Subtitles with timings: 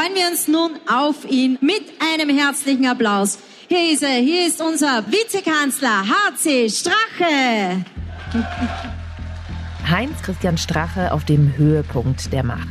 [0.00, 1.82] freuen wir uns nun auf ihn mit
[2.14, 3.38] einem herzlichen Applaus.
[3.68, 7.84] Hier ist er, hier ist unser Vizekanzler HC Strache.
[9.90, 12.68] Heinz Christian Strache auf dem Höhepunkt der Macht.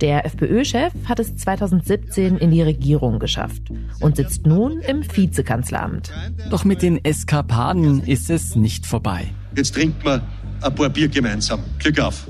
[0.00, 3.62] Der FPÖ-Chef hat es 2017 in die Regierung geschafft
[4.00, 6.10] und sitzt nun im Vizekanzleramt.
[6.48, 9.28] Doch mit den Eskapaden ist es nicht vorbei.
[9.54, 10.22] Jetzt trinkt man
[10.62, 11.60] ein paar Bier gemeinsam.
[11.78, 12.26] Glück auf.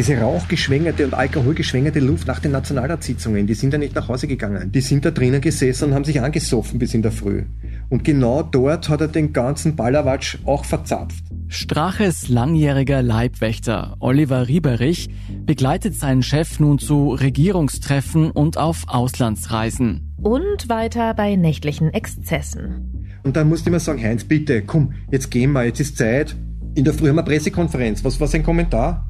[0.00, 4.72] Diese rauchgeschwängerte und alkoholgeschwängerte Luft nach den Nationalratssitzungen, die sind ja nicht nach Hause gegangen.
[4.72, 7.44] Die sind da drinnen gesessen und haben sich angesoffen bis in der Früh.
[7.90, 11.22] Und genau dort hat er den ganzen Ballerwatsch auch verzapft.
[11.48, 15.10] Straches langjähriger Leibwächter Oliver Rieberich
[15.44, 20.14] begleitet seinen Chef nun zu Regierungstreffen und auf Auslandsreisen.
[20.22, 23.06] Und weiter bei nächtlichen Exzessen.
[23.22, 26.34] Und dann musste man sagen, Heinz, bitte, komm, jetzt gehen wir, jetzt ist Zeit.
[26.74, 28.02] In der Früh haben wir Pressekonferenz.
[28.02, 29.09] Was war sein Kommentar?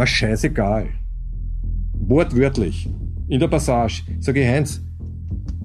[0.00, 0.88] Mal scheißegal.
[1.92, 2.88] Wortwörtlich.
[3.28, 4.04] In der Passage.
[4.18, 4.80] Sage ich, Heinz,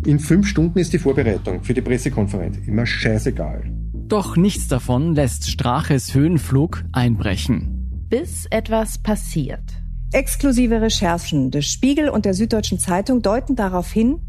[0.05, 2.57] in fünf Stunden ist die Vorbereitung für die Pressekonferenz.
[2.67, 3.63] Immer scheißegal.
[3.93, 8.03] Doch nichts davon lässt Straches Höhenflug einbrechen.
[8.09, 9.63] Bis etwas passiert.
[10.11, 14.19] Exklusive Recherchen des Spiegel und der Süddeutschen Zeitung deuten darauf hin,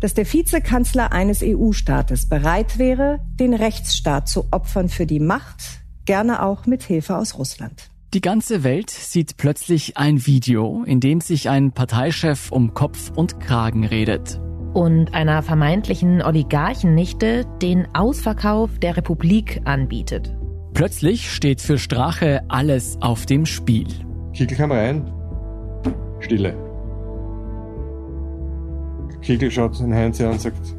[0.00, 5.62] dass der Vizekanzler eines EU-Staates bereit wäre, den Rechtsstaat zu opfern für die Macht,
[6.04, 7.91] gerne auch mit Hilfe aus Russland.
[8.14, 13.40] Die ganze Welt sieht plötzlich ein Video, in dem sich ein Parteichef um Kopf und
[13.40, 14.38] Kragen redet.
[14.74, 20.36] Und einer vermeintlichen Oligarchennichte den Ausverkauf der Republik anbietet.
[20.74, 23.86] Plötzlich steht für Strache alles auf dem Spiel.
[24.34, 25.10] Kickel kam rein.
[26.20, 26.54] Stille.
[29.22, 30.76] Kickel schaut den Heinz an und sagt,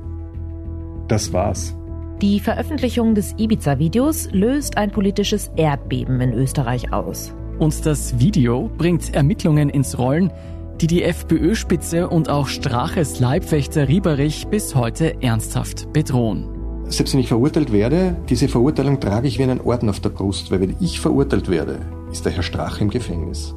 [1.07, 1.75] das war's.
[2.23, 7.33] Die Veröffentlichung des Ibiza-Videos löst ein politisches Erdbeben in Österreich aus.
[7.59, 10.31] Und das Video bringt Ermittlungen ins Rollen,
[10.79, 16.47] die die FPÖ-Spitze und auch Straches Leibwächter Rieberich bis heute ernsthaft bedrohen.
[16.85, 20.49] Selbst wenn ich verurteilt werde, diese Verurteilung trage ich wie einen Orden auf der Brust,
[20.49, 21.79] weil wenn ich verurteilt werde,
[22.09, 23.53] ist der Herr Strache im Gefängnis.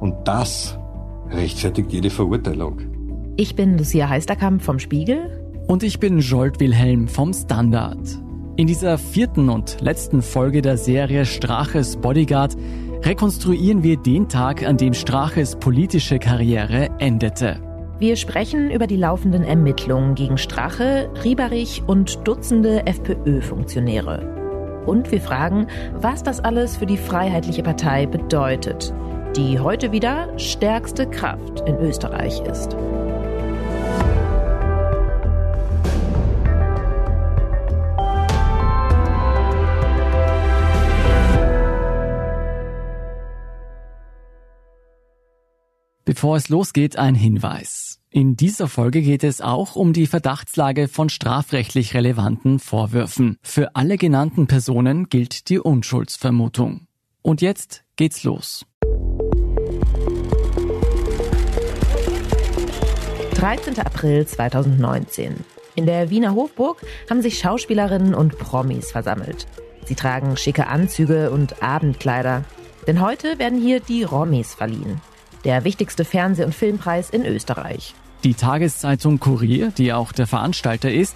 [0.00, 0.78] Und das
[1.30, 2.82] rechtfertigt jede Verurteilung.
[3.38, 7.98] Ich bin Lucia Heisterkamp vom Spiegel und ich bin Jolt Wilhelm vom Standard.
[8.56, 12.56] In dieser vierten und letzten Folge der Serie Straches Bodyguard
[13.02, 17.60] rekonstruieren wir den Tag, an dem Straches politische Karriere endete.
[17.98, 24.82] Wir sprechen über die laufenden Ermittlungen gegen Strache, Rieberich und Dutzende FPÖ-Funktionäre.
[24.86, 28.92] Und wir fragen, was das alles für die Freiheitliche Partei bedeutet,
[29.36, 32.76] die heute wieder stärkste Kraft in Österreich ist.
[46.14, 47.98] Bevor es losgeht, ein Hinweis.
[48.08, 53.36] In dieser Folge geht es auch um die Verdachtslage von strafrechtlich relevanten Vorwürfen.
[53.42, 56.86] Für alle genannten Personen gilt die Unschuldsvermutung.
[57.20, 58.64] Und jetzt geht's los.
[63.34, 63.80] 13.
[63.80, 65.34] April 2019.
[65.74, 66.80] In der Wiener Hofburg
[67.10, 69.48] haben sich Schauspielerinnen und Promis versammelt.
[69.84, 72.44] Sie tragen schicke Anzüge und Abendkleider.
[72.86, 75.00] Denn heute werden hier die Romis verliehen
[75.44, 77.94] der wichtigste Fernseh- und Filmpreis in Österreich.
[78.24, 81.14] Die Tageszeitung Kurier, die auch der Veranstalter ist,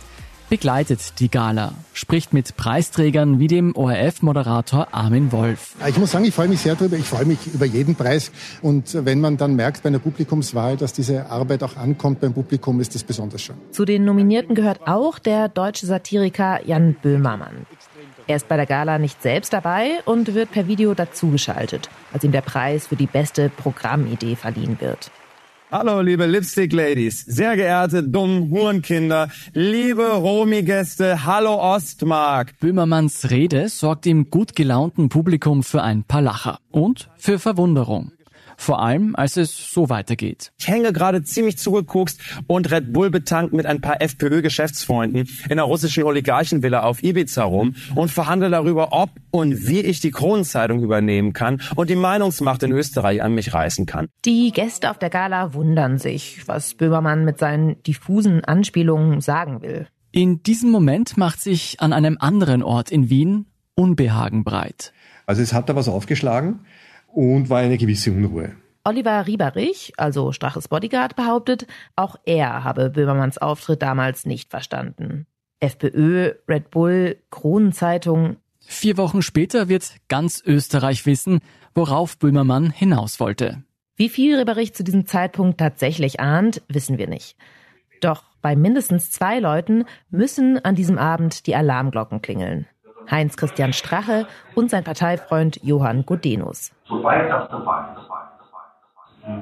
[0.48, 5.74] begleitet die Gala, spricht mit Preisträgern wie dem ORF-Moderator Armin Wolf.
[5.86, 6.96] Ich muss sagen, ich freue mich sehr darüber.
[6.96, 8.32] Ich freue mich über jeden Preis.
[8.62, 12.80] Und wenn man dann merkt bei einer Publikumswahl, dass diese Arbeit auch ankommt beim Publikum,
[12.80, 13.56] ist das besonders schön.
[13.72, 17.66] Zu den Nominierten gehört auch der deutsche Satiriker Jan Böhmermann.
[18.28, 22.32] Er ist bei der Gala nicht selbst dabei und wird per Video dazugeschaltet, als ihm
[22.32, 25.10] der Preis für die beste Programmidee verliehen wird.
[25.70, 32.58] Hallo, liebe Lipstick-Ladies, sehr geehrte dummen Hurenkinder, liebe Romi-Gäste, hallo Ostmark.
[32.60, 38.12] Böhmermanns Rede sorgt im gut gelaunten Publikum für ein paar Lacher und für Verwunderung.
[38.60, 40.50] Vor allem, als es so weitergeht.
[40.58, 42.16] Ich hänge gerade ziemlich zugeguckt
[42.48, 47.76] und Red Bull betankt mit ein paar FPÖ-Geschäftsfreunden in der russischen Oligarchenvilla auf Ibiza rum
[47.94, 52.72] und verhandle darüber, ob und wie ich die Kronenzeitung übernehmen kann und die Meinungsmacht in
[52.72, 54.08] Österreich an mich reißen kann.
[54.24, 59.86] Die Gäste auf der Gala wundern sich, was Böhmermann mit seinen diffusen Anspielungen sagen will.
[60.10, 63.46] In diesem Moment macht sich an einem anderen Ort in Wien
[63.76, 64.92] Unbehagen breit.
[65.26, 66.60] Also es hat da was aufgeschlagen
[67.12, 68.56] und war eine gewisse Unruhe.
[68.84, 71.66] Oliver Rieberich, also Straches Bodyguard, behauptet,
[71.96, 75.26] auch er habe Böhmermanns Auftritt damals nicht verstanden.
[75.60, 78.36] FPÖ, Red Bull, Kronenzeitung.
[78.60, 81.40] Vier Wochen später wird ganz Österreich wissen,
[81.74, 83.62] worauf Böhmermann hinaus wollte.
[83.96, 87.36] Wie viel Rieberich zu diesem Zeitpunkt tatsächlich ahnt, wissen wir nicht.
[88.00, 92.66] Doch bei mindestens zwei Leuten müssen an diesem Abend die Alarmglocken klingeln.
[93.10, 96.72] Heinz Christian Strache und sein Parteifreund Johann Godenus.
[96.88, 97.96] So weit das der Fall.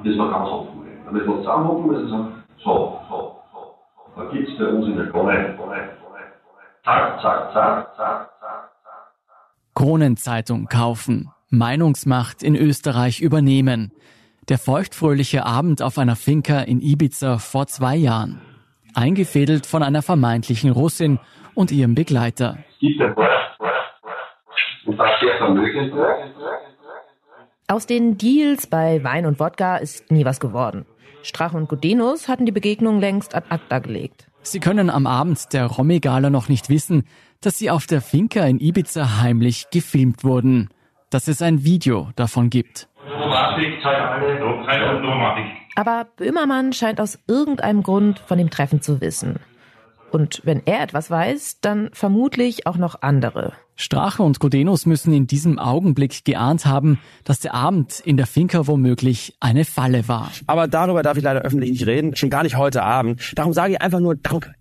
[0.05, 0.87] Das war ganz offen.
[1.05, 3.75] Da müssen wir zusammenhocken müssen sagen, so, so, so,
[4.17, 5.57] da gibt's für uns in der Krone,
[6.87, 8.71] zack, zack, zack, zack, zack,
[9.75, 13.93] Kronenzeitung kaufen, Meinungsmacht in Österreich übernehmen.
[14.49, 18.41] Der feuchtfröhliche Abend auf einer Finca in Ibiza vor zwei Jahren.
[18.95, 21.19] Eingefädelt von einer vermeintlichen Russin
[21.55, 22.59] und ihrem Begleiter.
[27.69, 30.87] Aus den Deals bei Wein und Wodka ist nie was geworden.
[31.23, 34.29] Strach und Gudenus hatten die Begegnung längst ad acta gelegt.
[34.43, 37.05] Sie können am Abend der Romy-Gala noch nicht wissen,
[37.41, 40.69] dass sie auf der Finca in Ibiza heimlich gefilmt wurden.
[41.11, 42.89] Dass es ein Video davon gibt.
[45.75, 49.41] Aber Böhmermann scheint aus irgendeinem Grund von dem Treffen zu wissen.
[50.13, 53.53] Und wenn er etwas weiß, dann vermutlich auch noch andere.
[53.77, 58.67] Strache und Godenus müssen in diesem Augenblick geahnt haben, dass der Abend in der Finca
[58.67, 60.33] womöglich eine Falle war.
[60.47, 63.33] Aber darüber darf ich leider öffentlich nicht reden, schon gar nicht heute Abend.
[63.37, 64.55] Darum sage ich einfach nur Danke.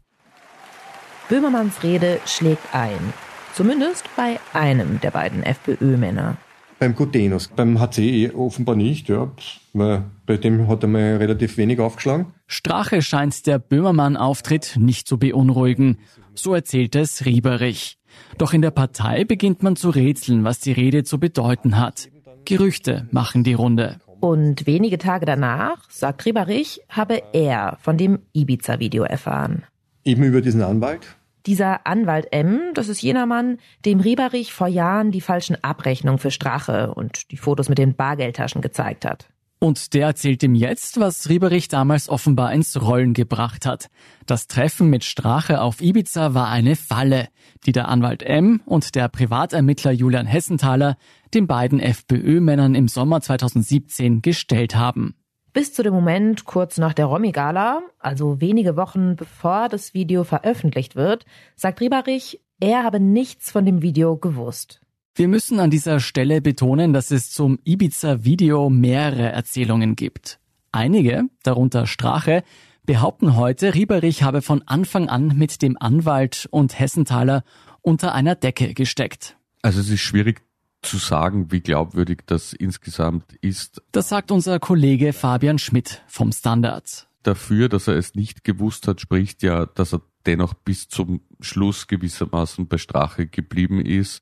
[1.29, 3.13] Böhmermanns Rede schlägt ein.
[3.53, 6.37] Zumindest bei einem der beiden FPÖ-Männer.
[6.77, 9.31] Beim Gutenus, beim HC offenbar nicht, ja,
[9.71, 12.33] weil bei dem hat er mal relativ wenig aufgeschlagen.
[12.47, 15.99] Strache scheint der Böhmermann-Auftritt nicht zu beunruhigen.
[16.33, 17.97] So erzählt es Rieberich.
[18.37, 22.09] Doch in der Partei beginnt man zu rätseln, was die Rede zu bedeuten hat.
[22.45, 23.97] Gerüchte machen die Runde.
[24.19, 29.63] Und wenige Tage danach, sagt Rieberich, habe er von dem Ibiza-Video erfahren.
[30.03, 31.15] Eben über diesen Anwalt?
[31.45, 36.31] Dieser Anwalt M, das ist jener Mann, dem Rieberich vor Jahren die falschen Abrechnungen für
[36.31, 39.27] Strache und die Fotos mit den Bargeldtaschen gezeigt hat.
[39.59, 43.87] Und der erzählt ihm jetzt, was Rieberich damals offenbar ins Rollen gebracht hat.
[44.25, 47.29] Das Treffen mit Strache auf Ibiza war eine Falle,
[47.65, 50.97] die der Anwalt M und der Privatermittler Julian Hessenthaler
[51.33, 55.15] den beiden FPÖ-Männern im Sommer 2017 gestellt haben.
[55.53, 60.97] Bis zu dem Moment kurz nach der Romy-Gala, also wenige Wochen bevor das Video veröffentlicht
[60.97, 61.25] wird,
[61.55, 64.81] sagt Rieberich, er habe nichts von dem Video gewusst.
[65.17, 70.39] Wir müssen an dieser Stelle betonen, dass es zum Ibiza-Video mehrere Erzählungen gibt.
[70.73, 72.43] Einige, darunter Strache,
[72.85, 77.45] behaupten heute, Rieberich habe von Anfang an mit dem Anwalt und Hessenthaler
[77.81, 79.37] unter einer Decke gesteckt.
[79.61, 80.41] Also es ist schwierig
[80.81, 83.81] zu sagen, wie glaubwürdig das insgesamt ist.
[83.93, 87.07] Das sagt unser Kollege Fabian Schmidt vom Standard.
[87.25, 91.87] Dafür, dass er es nicht gewusst hat, spricht ja, dass er dennoch bis zum Schluss
[91.87, 94.21] gewissermaßen bei Strache geblieben ist,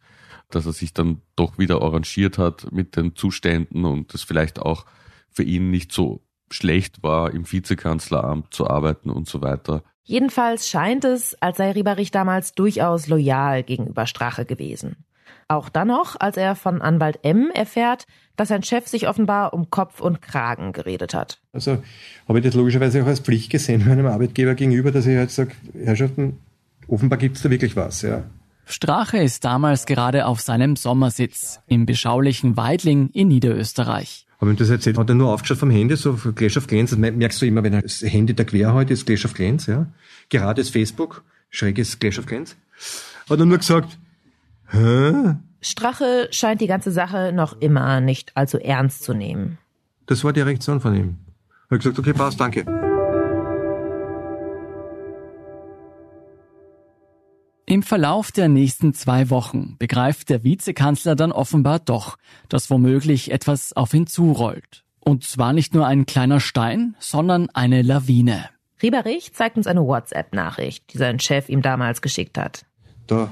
[0.50, 4.86] dass er sich dann doch wieder arrangiert hat mit den Zuständen und es vielleicht auch
[5.30, 9.84] für ihn nicht so schlecht war, im Vizekanzleramt zu arbeiten und so weiter.
[10.04, 15.04] Jedenfalls scheint es, als sei Rieberich damals durchaus loyal gegenüber Strache gewesen.
[15.48, 19.70] Auch dann noch, als er von Anwalt M erfährt, dass sein Chef sich offenbar um
[19.70, 21.40] Kopf und Kragen geredet hat.
[21.54, 21.84] Also
[22.28, 25.52] habe ich das logischerweise auch als Pflicht gesehen meinem Arbeitgeber gegenüber, dass ich halt sage,
[25.84, 26.40] Herrschaften,
[26.88, 28.24] offenbar gibt es da wirklich was, ja.
[28.66, 34.26] Strache ist damals gerade auf seinem Sommersitz im beschaulichen Weidling in Niederösterreich.
[34.40, 37.00] Aber wenn das erzählt, hat er nur aufgeschaut vom Handy, so Clash of Clans, das
[37.00, 39.88] merkst du immer, wenn das Handy der Querhalt ist, Clash of Clans, ja.
[40.30, 42.56] Gerade ist Facebook, schräges Clash of Clans.
[43.30, 43.98] Hat er nur gesagt,
[44.70, 45.36] Hä?
[45.62, 49.58] Strache scheint die ganze Sache noch immer nicht allzu ernst zu nehmen.
[50.06, 51.18] Das war die Reaktion von ihm.
[51.70, 52.66] Er hat gesagt, okay, passt, danke.
[57.66, 62.18] Im Verlauf der nächsten zwei Wochen begreift der Vizekanzler dann offenbar doch,
[62.50, 64.84] dass womöglich etwas auf ihn zurollt.
[65.00, 68.50] Und zwar nicht nur ein kleiner Stein, sondern eine Lawine.
[68.82, 72.66] Rieberich zeigt uns eine WhatsApp-Nachricht, die sein Chef ihm damals geschickt hat.
[73.08, 73.30] Da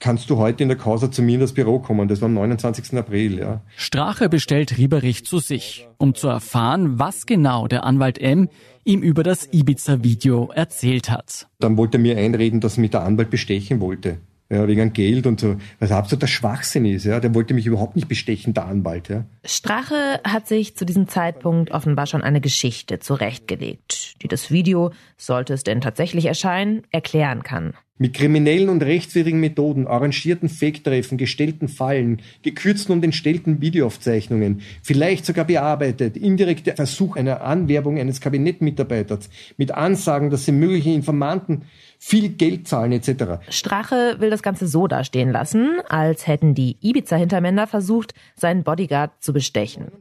[0.00, 2.08] kannst du heute in der Causa zu mir in das Büro kommen.
[2.08, 2.96] Das war am 29.
[2.96, 3.62] April, ja.
[3.76, 8.48] Strache bestellt Rieberich zu sich, um zu erfahren, was genau der Anwalt M
[8.84, 11.48] ihm über das Ibiza-Video erzählt hat.
[11.58, 14.18] Dann wollte er mir einreden, dass mich der Anwalt bestechen wollte.
[14.50, 15.56] Ja, wegen Geld und so.
[15.78, 17.20] Was absoluter Schwachsinn ist, ja.
[17.20, 19.26] Der wollte mich überhaupt nicht bestechen, der Anwalt, ja.
[19.44, 25.52] Strache hat sich zu diesem Zeitpunkt offenbar schon eine Geschichte zurechtgelegt, die das Video, sollte
[25.52, 27.74] es denn tatsächlich erscheinen, erklären kann.
[27.98, 35.44] mit kriminellen und rechtswidrigen Methoden, arrangierten Fake-Treffen, gestellten Fallen, gekürzten und entstellten Videoaufzeichnungen, vielleicht sogar
[35.44, 41.62] bearbeitet, indirekter Versuch einer Anwerbung eines Kabinettmitarbeiters mit Ansagen, dass sie mögliche Informanten
[41.98, 43.40] viel Geld zahlen etc.
[43.50, 49.32] Strache will das Ganze so dastehen lassen, als hätten die Ibiza-Hintermänner versucht, seinen Bodyguard zu
[49.32, 49.92] bestechen.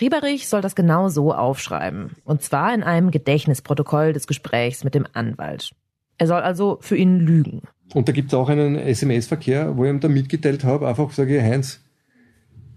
[0.00, 2.16] Rieberich soll das genau so aufschreiben.
[2.24, 5.72] Und zwar in einem Gedächtnisprotokoll des Gesprächs mit dem Anwalt.
[6.18, 7.62] Er soll also für ihn lügen.
[7.92, 11.42] Und da gibt es auch einen SMS-Verkehr, wo ich ihm da mitgeteilt habe, einfach sage,
[11.42, 11.80] Heinz,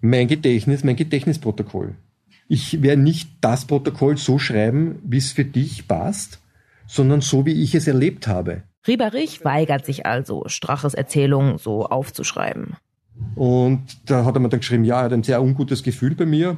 [0.01, 1.95] mein Gedächtnis, mein Gedächtnisprotokoll.
[2.47, 6.39] Ich werde nicht das Protokoll so schreiben, wie es für dich passt,
[6.87, 8.63] sondern so, wie ich es erlebt habe.
[8.87, 12.77] Rieberich weigert sich also, Straches Erzählung so aufzuschreiben.
[13.35, 16.25] Und da hat er mir dann geschrieben, ja, er hat ein sehr ungutes Gefühl bei
[16.25, 16.57] mir.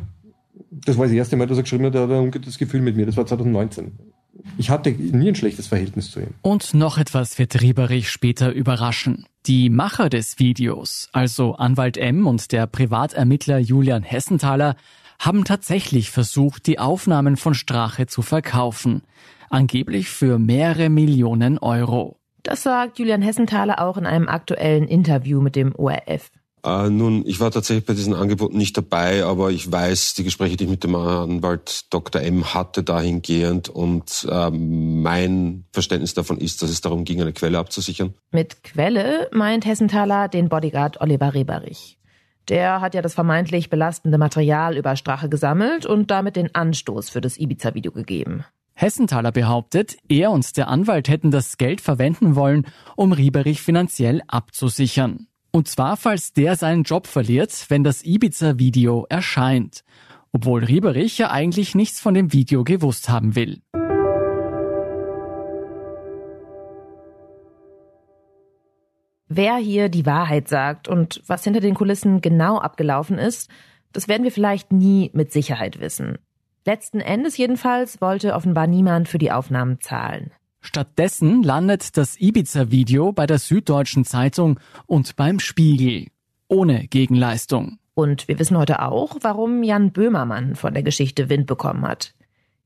[0.72, 2.96] Das war das erste Mal, dass er geschrieben hat, er hat ein ungutes Gefühl mit
[2.96, 3.06] mir.
[3.06, 3.98] Das war 2019.
[4.58, 6.34] Ich hatte nie ein schlechtes Verhältnis zu ihm.
[6.42, 9.26] Und noch etwas wird Rieberich später überraschen.
[9.46, 14.76] Die Macher des Videos, also Anwalt M und der Privatermittler Julian Hessenthaler,
[15.20, 19.02] haben tatsächlich versucht, die Aufnahmen von Strache zu verkaufen.
[19.50, 22.18] Angeblich für mehrere Millionen Euro.
[22.44, 26.32] Das sagt Julian Hessenthaler auch in einem aktuellen Interview mit dem ORF.
[26.64, 30.58] Äh, nun, ich war tatsächlich bei diesen Angeboten nicht dabei, aber ich weiß die Gespräche,
[30.58, 32.22] die ich mit dem Anwalt Dr.
[32.22, 37.58] M hatte, dahingehend und äh, mein Verständnis davon ist, dass es darum ging, eine Quelle
[37.58, 38.14] abzusichern.
[38.32, 41.98] Mit Quelle meint Hessenthaler den Bodyguard Oliver Reberich.
[42.50, 47.22] Der hat ja das vermeintlich belastende Material über Strache gesammelt und damit den Anstoß für
[47.22, 48.44] das Ibiza-Video gegeben.
[48.82, 55.28] Hessenthaler behauptet, er und der Anwalt hätten das Geld verwenden wollen, um Rieberich finanziell abzusichern.
[55.52, 59.84] Und zwar, falls der seinen Job verliert, wenn das Ibiza-Video erscheint.
[60.32, 63.62] Obwohl Rieberich ja eigentlich nichts von dem Video gewusst haben will.
[69.28, 73.50] Wer hier die Wahrheit sagt und was hinter den Kulissen genau abgelaufen ist,
[73.92, 76.18] das werden wir vielleicht nie mit Sicherheit wissen.
[76.70, 80.30] Letzten Endes jedenfalls wollte offenbar niemand für die Aufnahmen zahlen.
[80.62, 86.10] Stattdessen landet das Ibiza-Video bei der Süddeutschen Zeitung und beim Spiegel.
[86.48, 87.80] Ohne Gegenleistung.
[87.96, 92.14] Und wir wissen heute auch, warum Jan Böhmermann von der Geschichte Wind bekommen hat.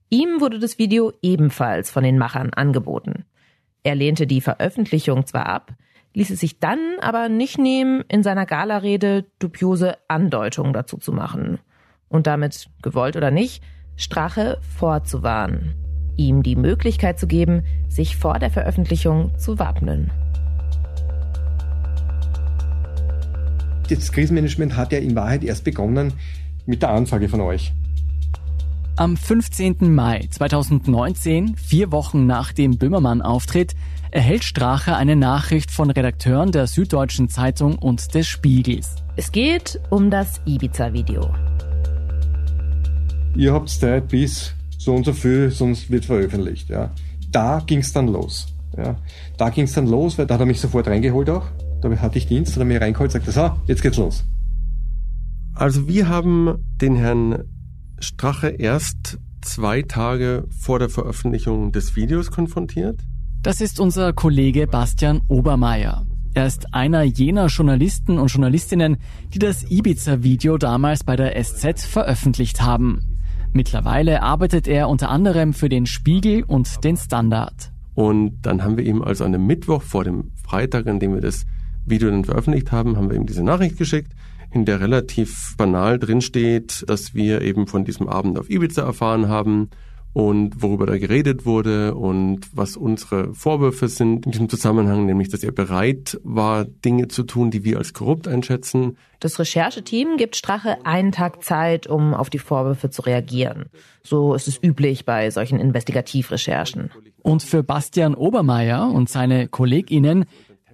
[0.10, 3.24] Ihm wurde das Video ebenfalls von den Machern angeboten.
[3.84, 5.76] Er lehnte die Veröffentlichung zwar ab,
[6.14, 11.60] ließ es sich dann aber nicht nehmen, in seiner Galarede dubiose Andeutungen dazu zu machen.
[12.10, 13.64] Und damit, gewollt oder nicht,
[13.96, 15.76] Strache vorzuwarnen
[16.18, 20.12] ihm die Möglichkeit zu geben, sich vor der Veröffentlichung zu wappnen.
[23.90, 26.14] Das Krisenmanagement hat ja in Wahrheit erst begonnen
[26.66, 27.74] mit der Anfrage von euch.
[28.96, 29.94] Am 15.
[29.94, 33.76] Mai 2019, vier Wochen nach dem Böhmermann-Auftritt,
[34.12, 38.96] erhält Strache eine Nachricht von Redakteuren der Süddeutschen Zeitung und des Spiegels.
[39.16, 41.32] Es geht um das Ibiza-Video.
[43.36, 46.70] Ihr habt Zeit bis so und so viel, sonst wird veröffentlicht.
[46.70, 46.92] Ja.
[47.32, 48.48] Da ging es dann los.
[48.78, 48.98] Ja.
[49.38, 51.46] Da ging es dann los, weil da hat er mich sofort reingeholt auch.
[51.82, 54.24] Da hatte ich Dienst, hat er mich reingeholt und sagte, so, jetzt geht's los.
[55.56, 57.44] Also wir haben den Herrn
[58.00, 63.02] Strache erst zwei Tage vor der Veröffentlichung des Videos konfrontiert.
[63.42, 66.06] Das ist unser Kollege Bastian Obermeier.
[66.34, 68.98] Er ist einer jener Journalisten und Journalistinnen,
[69.34, 73.13] die das Ibiza-Video damals bei der SZ veröffentlicht haben.
[73.54, 77.72] Mittlerweile arbeitet er unter anderem für den Spiegel und den Standard.
[77.94, 81.22] Und dann haben wir ihm also an dem Mittwoch vor dem Freitag, an dem wir
[81.22, 81.46] das
[81.86, 84.14] Video dann veröffentlicht haben, haben wir ihm diese Nachricht geschickt,
[84.52, 89.70] in der relativ banal drinsteht, dass wir eben von diesem Abend auf Ibiza erfahren haben
[90.14, 95.44] und worüber da geredet wurde und was unsere Vorwürfe sind in diesem Zusammenhang, nämlich dass
[95.44, 98.98] er bereit war, Dinge zu tun, die wir als korrupt einschätzen.
[99.20, 103.66] Das Rechercheteam gibt Strache einen Tag Zeit, um auf die Vorwürfe zu reagieren.
[104.04, 106.92] So ist es üblich bei solchen Investigativrecherchen.
[107.24, 110.26] Und für Bastian Obermeier und seine KollegInnen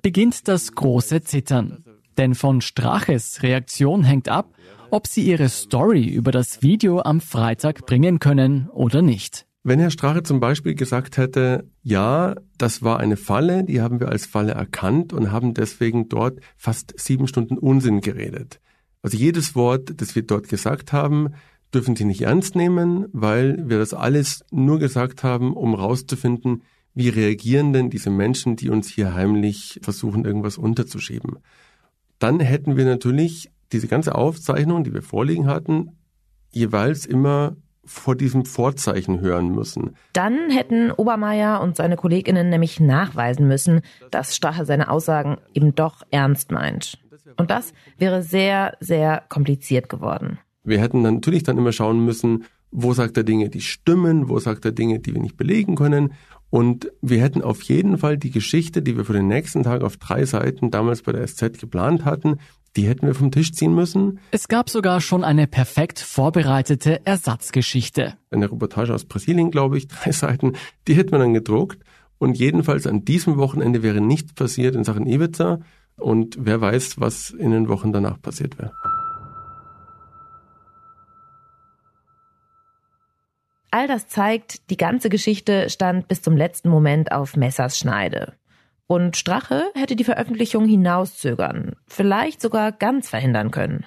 [0.01, 1.85] beginnt das große Zittern.
[2.17, 4.53] Denn von Straches Reaktion hängt ab,
[4.91, 9.45] ob sie ihre Story über das Video am Freitag bringen können oder nicht.
[9.63, 14.09] Wenn Herr Strache zum Beispiel gesagt hätte, ja, das war eine Falle, die haben wir
[14.09, 18.61] als Falle erkannt und haben deswegen dort fast sieben Stunden Unsinn geredet.
[19.01, 21.33] Also jedes Wort, das wir dort gesagt haben,
[21.73, 27.09] dürfen Sie nicht ernst nehmen, weil wir das alles nur gesagt haben, um rauszufinden, wie
[27.09, 31.39] reagieren denn diese Menschen, die uns hier heimlich versuchen, irgendwas unterzuschieben.
[32.17, 35.97] Dann hätten wir natürlich diese ganze Aufzeichnung, die wir vorliegen hatten,
[36.51, 39.95] jeweils immer vor diesem Vorzeichen hören müssen.
[40.13, 46.03] Dann hätten Obermeier und seine Kolleginnen nämlich nachweisen müssen, dass Strache seine Aussagen eben doch
[46.11, 46.99] ernst meint.
[47.37, 50.39] Und das wäre sehr, sehr kompliziert geworden.
[50.63, 54.37] Wir hätten dann natürlich dann immer schauen müssen, wo sagt er Dinge, die stimmen, wo
[54.39, 56.13] sagt er Dinge, die wir nicht belegen können.
[56.51, 59.97] Und wir hätten auf jeden Fall die Geschichte, die wir für den nächsten Tag auf
[59.97, 62.37] drei Seiten damals bei der SZ geplant hatten,
[62.75, 64.19] die hätten wir vom Tisch ziehen müssen.
[64.31, 68.15] Es gab sogar schon eine perfekt vorbereitete Ersatzgeschichte.
[68.31, 70.53] Eine Reportage aus Brasilien, glaube ich, drei Seiten,
[70.87, 71.83] die hätten wir dann gedruckt.
[72.17, 75.59] Und jedenfalls an diesem Wochenende wäre nichts passiert in Sachen Ibiza.
[75.95, 78.71] Und wer weiß, was in den Wochen danach passiert wäre.
[83.71, 88.33] All das zeigt, die ganze Geschichte stand bis zum letzten Moment auf Messers Schneide.
[88.91, 93.85] Und Strache hätte die Veröffentlichung hinauszögern, vielleicht sogar ganz verhindern können.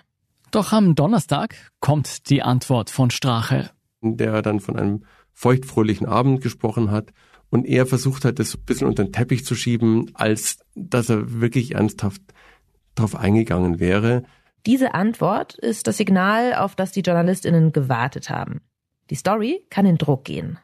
[0.52, 3.71] Doch am Donnerstag kommt die Antwort von Strache.
[4.00, 7.12] Der dann von einem feuchtfröhlichen Abend gesprochen hat
[7.50, 11.40] und er versucht hat, das ein bisschen unter den Teppich zu schieben, als dass er
[11.40, 12.23] wirklich ernsthaft
[12.94, 14.23] darauf eingegangen wäre.
[14.66, 18.61] Diese Antwort ist das Signal, auf das die JournalistInnen gewartet haben.
[19.11, 20.61] Die Story kann in Druck gehen.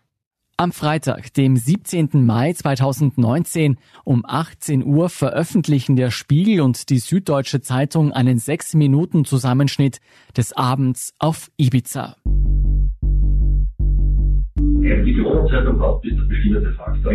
[0.61, 2.27] Am Freitag, dem 17.
[2.27, 10.01] Mai 2019 um 18 Uhr veröffentlichen der Spiegel und die Süddeutsche Zeitung einen 6-Minuten-Zusammenschnitt
[10.37, 12.17] des Abends auf Ibiza.
[14.89, 17.13] Die Corona-Zeitung hat bis zu bestimmte Faktor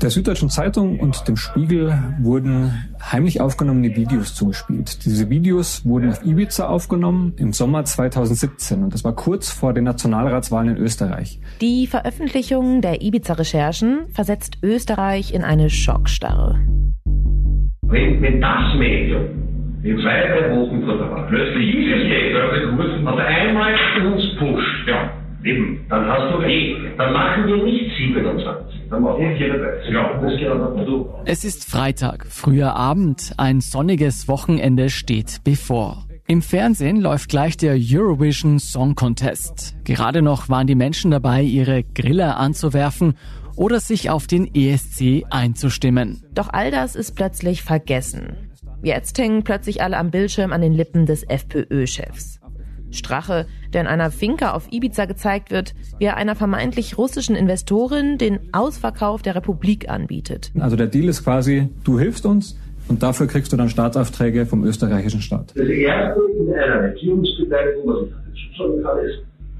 [0.00, 2.72] Der Süddeutschen Zeitung und dem Spiegel wurden
[3.10, 5.04] heimlich aufgenommene Videos zugespielt.
[5.04, 9.84] Diese Videos wurden auf Ibiza aufgenommen im Sommer 2017 und das war kurz vor den
[9.84, 11.40] Nationalratswahlen in Österreich.
[11.60, 16.60] Die Veröffentlichung der Ibiza-Recherchen versetzt Österreich in eine Schockstarre.
[17.82, 19.24] Wenn, wenn das Medium
[19.82, 23.74] in zwei, drei Wochen vor der Wahl plötzlich dieses Geld auf einmal
[24.06, 26.76] uns pusht, ja, Eben, dann hast du recht.
[26.98, 28.88] Dann machen wir nicht 27.
[28.90, 29.92] Dann machen wir 34.
[29.92, 31.08] Ja, das geht aber du.
[31.24, 33.32] Es ist Freitag, früher Abend.
[33.38, 36.06] Ein sonniges Wochenende steht bevor.
[36.28, 39.74] Im Fernsehen läuft gleich der Eurovision Song Contest.
[39.84, 43.14] Gerade noch waren die Menschen dabei, ihre Griller anzuwerfen
[43.56, 46.22] oder sich auf den ESC einzustimmen.
[46.32, 48.36] Doch all das ist plötzlich vergessen.
[48.82, 52.40] Jetzt hängen plötzlich alle am Bildschirm an den Lippen des FPÖ-Chefs.
[52.92, 58.18] Strache, der in einer Finca auf Ibiza gezeigt wird, wie er einer vermeintlich russischen Investorin
[58.18, 60.52] den Ausverkauf der Republik anbietet.
[60.58, 64.64] Also der Deal ist quasi, du hilfst uns, und dafür kriegst du dann Staatsaufträge vom
[64.64, 65.52] österreichischen Staat.
[65.54, 69.18] Das erste in einer Regierungsbeteiligung, was ich dazu sagen kann, ist,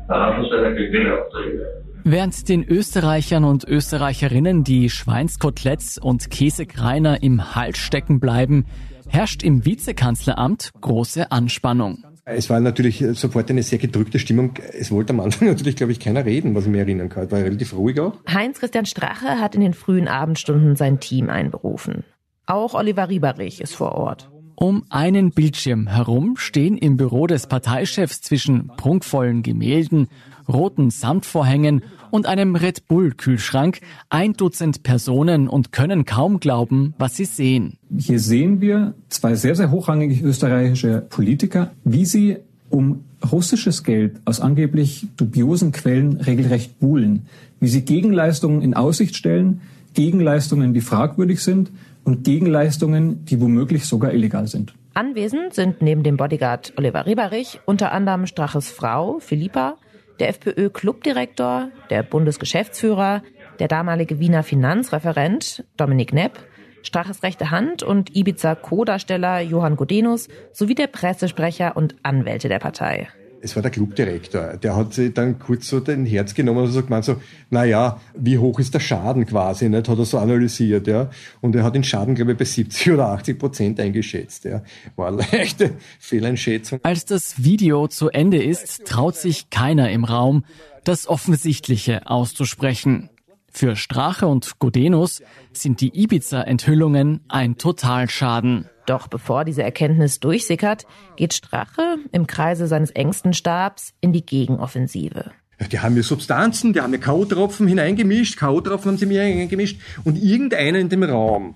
[0.08, 1.66] da hat es einer Gewinnaufträge.
[2.04, 8.66] Während den Österreichern und Österreicherinnen die Schweinskoteletts und Käsekreiner im Hals stecken bleiben,
[9.08, 12.04] herrscht im Vizekanzleramt große Anspannung.
[12.24, 14.54] Es war natürlich sofort eine sehr gedrückte Stimmung.
[14.72, 17.24] Es wollte am Anfang natürlich, glaube ich, keiner reden, was ich mir erinnern kann.
[17.24, 18.14] Es war relativ ruhig auch.
[18.32, 22.04] Heinz-Christian Strache hat in den frühen Abendstunden sein Team einberufen.
[22.46, 24.30] Auch Oliver Rieberich ist vor Ort.
[24.54, 30.08] Um einen Bildschirm herum stehen im Büro des Parteichefs zwischen prunkvollen Gemälden,
[30.48, 31.82] roten Samtvorhängen
[32.12, 37.78] und einem Red Bull Kühlschrank ein Dutzend Personen und können kaum glauben, was sie sehen.
[37.96, 42.36] Hier sehen wir zwei sehr, sehr hochrangige österreichische Politiker, wie sie
[42.68, 47.26] um russisches Geld aus angeblich dubiosen Quellen regelrecht buhlen,
[47.60, 49.62] wie sie Gegenleistungen in Aussicht stellen,
[49.94, 51.70] Gegenleistungen, die fragwürdig sind
[52.04, 54.74] und Gegenleistungen, die womöglich sogar illegal sind.
[54.94, 59.76] Anwesend sind neben dem Bodyguard Oliver Rieberich unter anderem Straches Frau Philippa,
[60.22, 63.22] der FPÖ-Clubdirektor, der Bundesgeschäftsführer,
[63.58, 66.38] der damalige Wiener Finanzreferent Dominik Nepp,
[66.84, 73.08] Straches rechte Hand und Ibiza-Co-Darsteller Johann Godenus sowie der Pressesprecher und Anwälte der Partei
[73.42, 76.82] es war der Clubdirektor, der hat sich dann kurz so den Herz genommen und so
[76.82, 77.16] gemeint so,
[77.50, 79.88] na ja, wie hoch ist der Schaden quasi, nicht?
[79.88, 81.10] Hat er so analysiert, ja.
[81.40, 84.62] Und er hat den Schaden, glaube ich, bei 70 oder 80 Prozent eingeschätzt, ja.
[84.94, 86.78] War eine leichte Fehleinschätzung.
[86.84, 90.44] Als das Video zu Ende ist, traut sich keiner im Raum,
[90.84, 93.10] das Offensichtliche auszusprechen.
[93.52, 98.68] Für Strache und Godenus sind die Ibiza-Enthüllungen ein Totalschaden.
[98.86, 100.86] Doch bevor diese Erkenntnis durchsickert,
[101.16, 105.30] geht Strache im Kreise seines engsten Stabs in die Gegenoffensive.
[105.70, 110.20] Die haben mir Substanzen, die haben mir K.O.-Tropfen hineingemischt, K.O.-Tropfen haben sie mir hineingemischt und
[110.20, 111.54] irgendeiner in dem Raum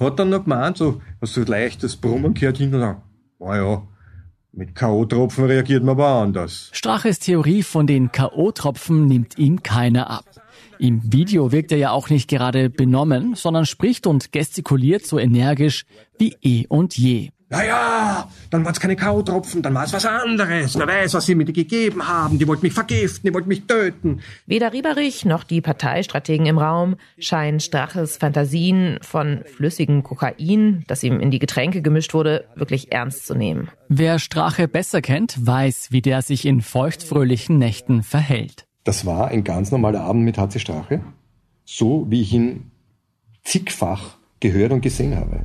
[0.00, 2.96] hat dann noch gemeint, so, was so leichtes Brummen gehört hin und dann,
[3.38, 3.82] oh ja,
[4.52, 6.70] mit K.O.-Tropfen reagiert man aber anders.
[6.72, 10.24] Straches Theorie von den K.O.-Tropfen nimmt ihm keiner ab.
[10.78, 15.84] Im Video wirkt er ja auch nicht gerade benommen, sondern spricht und gestikuliert so energisch
[16.18, 17.30] wie eh und je.
[17.50, 20.76] Naja, dann waren es keine Kautropfen, dann war es was anderes.
[20.76, 22.38] Wer weiß, was sie mir gegeben haben.
[22.38, 24.22] Die wollten mich vergiften, die wollten mich töten.
[24.46, 31.20] Weder Rieberich noch die Parteistrategen im Raum scheinen Straches Fantasien von flüssigem Kokain, das ihm
[31.20, 33.68] in die Getränke gemischt wurde, wirklich ernst zu nehmen.
[33.88, 38.66] Wer Strache besser kennt, weiß, wie der sich in feuchtfröhlichen Nächten verhält.
[38.84, 41.00] Das war ein ganz normaler Abend mit HC Strache,
[41.64, 42.70] so wie ich ihn
[43.42, 45.42] zigfach gehört und gesehen habe.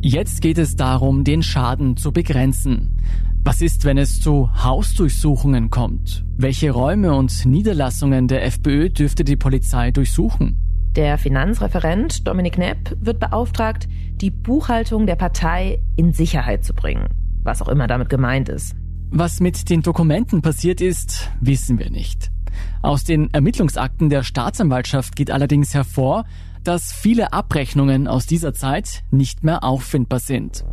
[0.00, 2.96] Jetzt geht es darum, den Schaden zu begrenzen.
[3.44, 6.24] Was ist, wenn es zu Hausdurchsuchungen kommt?
[6.36, 10.58] Welche Räume und Niederlassungen der FPÖ dürfte die Polizei durchsuchen?
[10.96, 17.08] Der Finanzreferent Dominik Nepp wird beauftragt, die Buchhaltung der Partei in Sicherheit zu bringen,
[17.42, 18.74] was auch immer damit gemeint ist.
[19.10, 22.30] Was mit den Dokumenten passiert ist, wissen wir nicht.
[22.82, 26.24] Aus den Ermittlungsakten der Staatsanwaltschaft geht allerdings hervor,
[26.64, 30.64] dass viele Abrechnungen aus dieser Zeit nicht mehr auffindbar sind.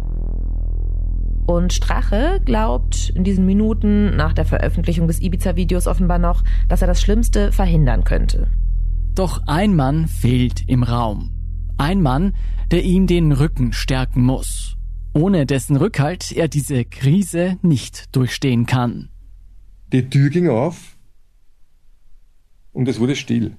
[1.45, 6.87] Und Strache glaubt in diesen Minuten nach der Veröffentlichung des Ibiza-Videos offenbar noch, dass er
[6.87, 8.47] das Schlimmste verhindern könnte.
[9.13, 11.31] Doch ein Mann fehlt im Raum.
[11.77, 12.33] Ein Mann,
[12.71, 14.72] der ihm den Rücken stärken muss.
[15.13, 19.09] Ohne dessen Rückhalt er diese Krise nicht durchstehen kann.
[19.91, 20.97] Die Tür ging auf
[22.71, 23.55] und es wurde still.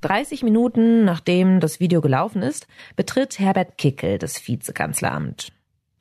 [0.00, 5.52] 30 Minuten nachdem das Video gelaufen ist, betritt Herbert Kickel das Vizekanzleramt.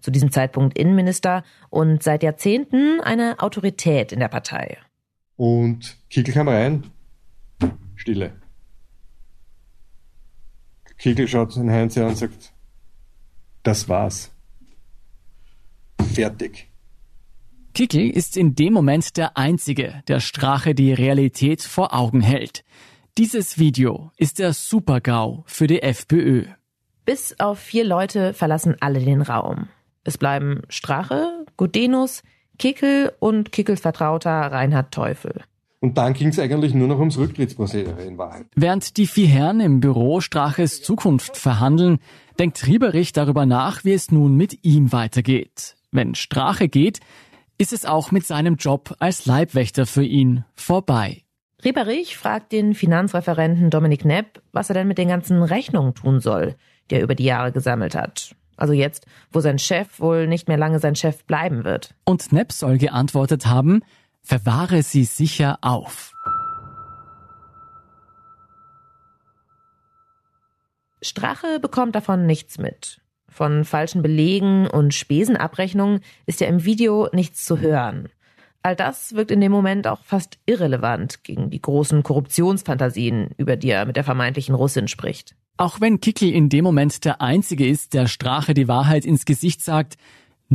[0.01, 4.77] Zu diesem Zeitpunkt Innenminister und seit Jahrzehnten eine Autorität in der Partei.
[5.37, 6.87] Und Kickel kam rein.
[7.95, 8.33] Stille.
[10.97, 12.52] Kickel schaut den Heinz an und sagt,
[13.63, 14.31] das war's.
[16.13, 16.69] Fertig.
[17.73, 22.63] Kickel ist in dem Moment der Einzige, der Strache die Realität vor Augen hält.
[23.17, 26.45] Dieses Video ist der Super-GAU für die FPÖ.
[27.05, 29.69] Bis auf vier Leute verlassen alle den Raum.
[30.03, 32.23] Es bleiben Strache, Gudenus,
[32.59, 35.41] Kickel und Kickels Vertrauter Reinhard Teufel.
[35.83, 38.45] Und dann ging es eigentlich nur noch ums Rücktrittsprozedere in Wahrheit.
[38.55, 41.99] Während die vier Herren im Büro Straches Zukunft verhandeln,
[42.39, 45.75] denkt Rieberich darüber nach, wie es nun mit ihm weitergeht.
[45.91, 47.01] Wenn Strache geht,
[47.57, 51.23] ist es auch mit seinem Job als Leibwächter für ihn vorbei.
[51.65, 56.55] Rieberich fragt den Finanzreferenten Dominik Nepp, was er denn mit den ganzen Rechnungen tun soll,
[56.89, 58.37] die er über die Jahre gesammelt hat.
[58.55, 61.93] Also jetzt, wo sein Chef wohl nicht mehr lange sein Chef bleiben wird.
[62.05, 63.81] Und Nepp soll geantwortet haben,
[64.23, 66.13] verwahre sie sicher auf.
[71.01, 73.01] Strache bekommt davon nichts mit.
[73.27, 78.09] Von falschen Belegen und Spesenabrechnungen ist ja im Video nichts zu hören.
[78.61, 83.71] All das wirkt in dem Moment auch fast irrelevant gegen die großen Korruptionsfantasien, über die
[83.71, 85.35] er mit der vermeintlichen Russin spricht.
[85.57, 89.61] Auch wenn Kickel in dem Moment der Einzige ist, der Strache die Wahrheit ins Gesicht
[89.61, 89.97] sagt,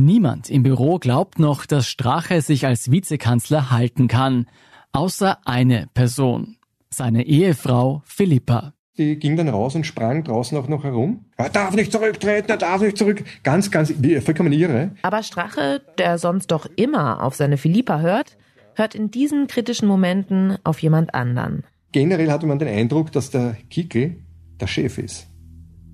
[0.05, 4.47] niemand im Büro glaubt noch, dass Strache sich als Vizekanzler halten kann,
[4.91, 6.57] außer eine Person,
[6.89, 11.25] seine Ehefrau Philippa die ging dann raus und sprang draußen auch noch herum.
[11.37, 13.23] Er darf nicht zurücktreten, er darf nicht zurück.
[13.43, 14.91] Ganz, ganz, vollkommen irre.
[15.01, 18.37] Aber Strache, der sonst doch immer auf seine Philippa hört,
[18.75, 21.63] hört in diesen kritischen Momenten auf jemand anderen.
[21.91, 24.17] Generell hatte man den Eindruck, dass der Kickel
[24.59, 25.27] der Chef ist.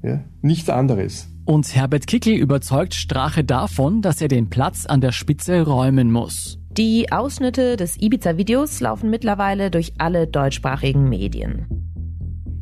[0.03, 0.23] Ja?
[0.41, 1.29] Nichts anderes.
[1.45, 6.57] Und Herbert Kickel überzeugt Strache davon, dass er den Platz an der Spitze räumen muss.
[6.71, 11.67] Die Ausschnitte des Ibiza-Videos laufen mittlerweile durch alle deutschsprachigen Medien.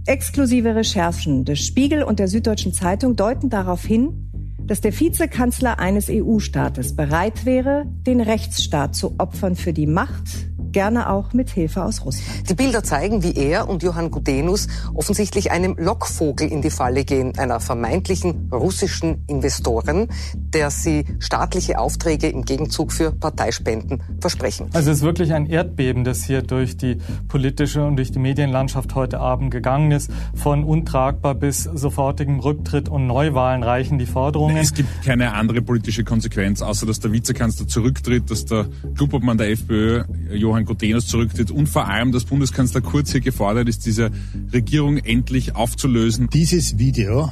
[0.06, 6.10] Exklusive Recherchen des Spiegel und der Süddeutschen Zeitung deuten darauf hin, dass der Vizekanzler eines
[6.10, 10.28] EU-Staates bereit wäre, den Rechtsstaat zu opfern für die Macht,
[10.74, 12.50] gerne auch mit Hilfe aus Russland.
[12.50, 17.38] Die Bilder zeigen, wie er und Johann Gudenus offensichtlich einem Lockvogel in die Falle gehen,
[17.38, 24.70] einer vermeintlichen russischen Investoren, der sie staatliche Aufträge im Gegenzug für Parteispenden versprechen.
[24.74, 28.96] Also es ist wirklich ein Erdbeben, das hier durch die politische und durch die Medienlandschaft
[28.96, 30.12] heute Abend gegangen ist.
[30.34, 34.58] Von untragbar bis sofortigem Rücktritt und Neuwahlen reichen die Forderungen.
[34.58, 39.52] Es gibt keine andere politische Konsequenz, außer dass der Vizekanzler zurücktritt, dass der Klubobmann der
[39.52, 44.12] FPÖ, Johann Johann Godenus zurücktritt und vor allem, dass Bundeskanzler Kurz hier gefordert ist, diese
[44.52, 46.30] Regierung endlich aufzulösen.
[46.30, 47.32] Dieses Video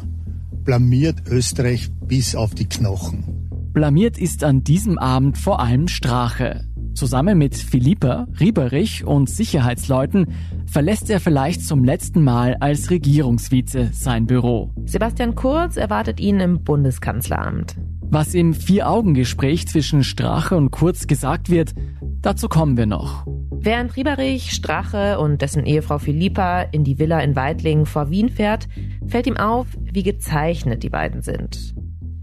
[0.64, 3.50] blamiert Österreich bis auf die Knochen.
[3.74, 6.66] Blamiert ist an diesem Abend vor allem Strache.
[6.94, 10.28] Zusammen mit Philippa, Rieberich und Sicherheitsleuten
[10.66, 14.72] verlässt er vielleicht zum letzten Mal als Regierungsvize sein Büro.
[14.86, 17.78] Sebastian Kurz erwartet ihn im Bundeskanzleramt.
[18.14, 21.74] Was im Vier-Augen-Gespräch zwischen Strache und Kurz gesagt wird,
[22.22, 23.26] dazu kommen wir noch.
[23.52, 28.68] Während Rieberich, Strache und dessen Ehefrau Philippa in die Villa in Weidlingen vor Wien fährt,
[29.08, 31.74] fällt ihm auf, wie gezeichnet die beiden sind.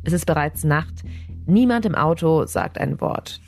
[0.04, 1.04] Es ist bereits Nacht.
[1.46, 3.40] Niemand im Auto sagt ein Wort.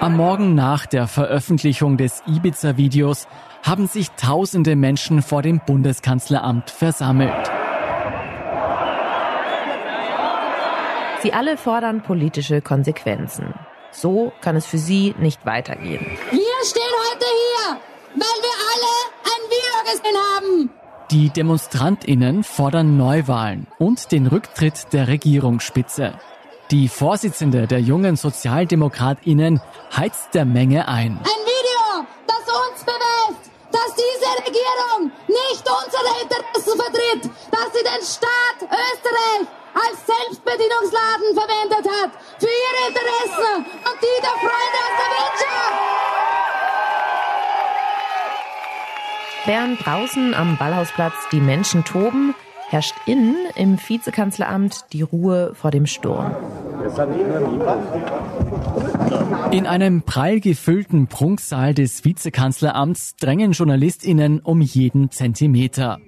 [0.00, 3.26] Am Morgen nach der Veröffentlichung des Ibiza-Videos
[3.66, 7.50] haben sich tausende Menschen vor dem Bundeskanzleramt versammelt.
[11.22, 13.54] Sie alle fordern politische Konsequenzen.
[13.90, 16.06] So kann es für sie nicht weitergehen.
[16.30, 17.80] Wir stehen heute hier,
[18.14, 20.70] weil wir alle ein Video gesehen haben.
[21.10, 26.14] Die Demonstrantinnen fordern Neuwahlen und den Rücktritt der Regierungsspitze.
[26.70, 29.60] Die Vorsitzende der jungen Sozialdemokratinnen
[29.96, 31.18] heizt der Menge ein.
[31.18, 38.02] Ein Video, das uns beweist, dass diese Regierung nicht unsere Interessen vertritt, dass sie den
[38.02, 39.44] Staat Österreich
[39.76, 45.96] als Selbstbedienungsladen verwendet hat für ihre Interessen und die der Freunde aus der Wirtschaft.
[49.44, 52.34] Während draußen am Ballhausplatz die Menschen toben,
[52.68, 56.34] herrscht innen im Vizekanzleramt die Ruhe vor dem Sturm.
[59.50, 65.98] In einem prall gefüllten Prunksaal des Vizekanzleramts drängen JournalistInnen um jeden Zentimeter.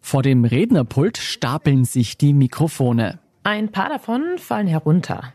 [0.00, 3.18] Vor dem Rednerpult stapeln sich die Mikrofone.
[3.44, 5.32] Ein paar davon fallen herunter.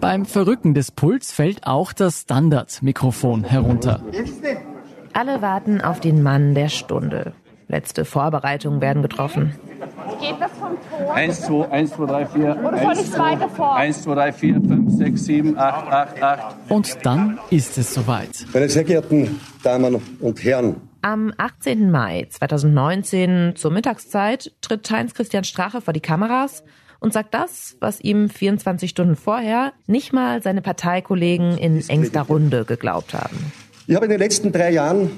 [0.00, 4.02] Beim Verrücken des Pults fällt auch das Standardmikrofon herunter.
[5.12, 7.32] Alle warten auf den Mann der Stunde.
[7.70, 9.54] Letzte Vorbereitungen werden getroffen.
[10.20, 11.14] Geht das vom Tor?
[11.14, 12.64] 1, 2, 1, 2, 3, 4.
[12.64, 13.76] Oder soll ich weiter vor?
[13.76, 16.56] 1, 2, 3, 4, 5, 6, 7, 8, 8, 8.
[16.68, 18.44] Und dann ist es soweit.
[18.52, 21.92] Meine sehr geehrten Damen und Herren, am 18.
[21.92, 26.64] Mai 2019 zur Mittagszeit tritt Heinz-Christian Strache vor die Kameras
[26.98, 32.64] und sagt das, was ihm 24 Stunden vorher nicht mal seine Parteikollegen in engster Runde
[32.64, 33.52] geglaubt haben.
[33.86, 35.10] Ich habe in den letzten drei Jahren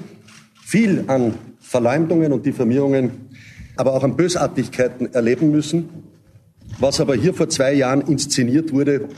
[0.61, 1.33] viel an
[1.73, 3.29] Verleumdungen und Diffamierungen,
[3.77, 5.89] aber auch an Bösartigkeiten erleben müssen.
[6.77, 9.09] Was aber hier vor zwei Jahren inszeniert wurde,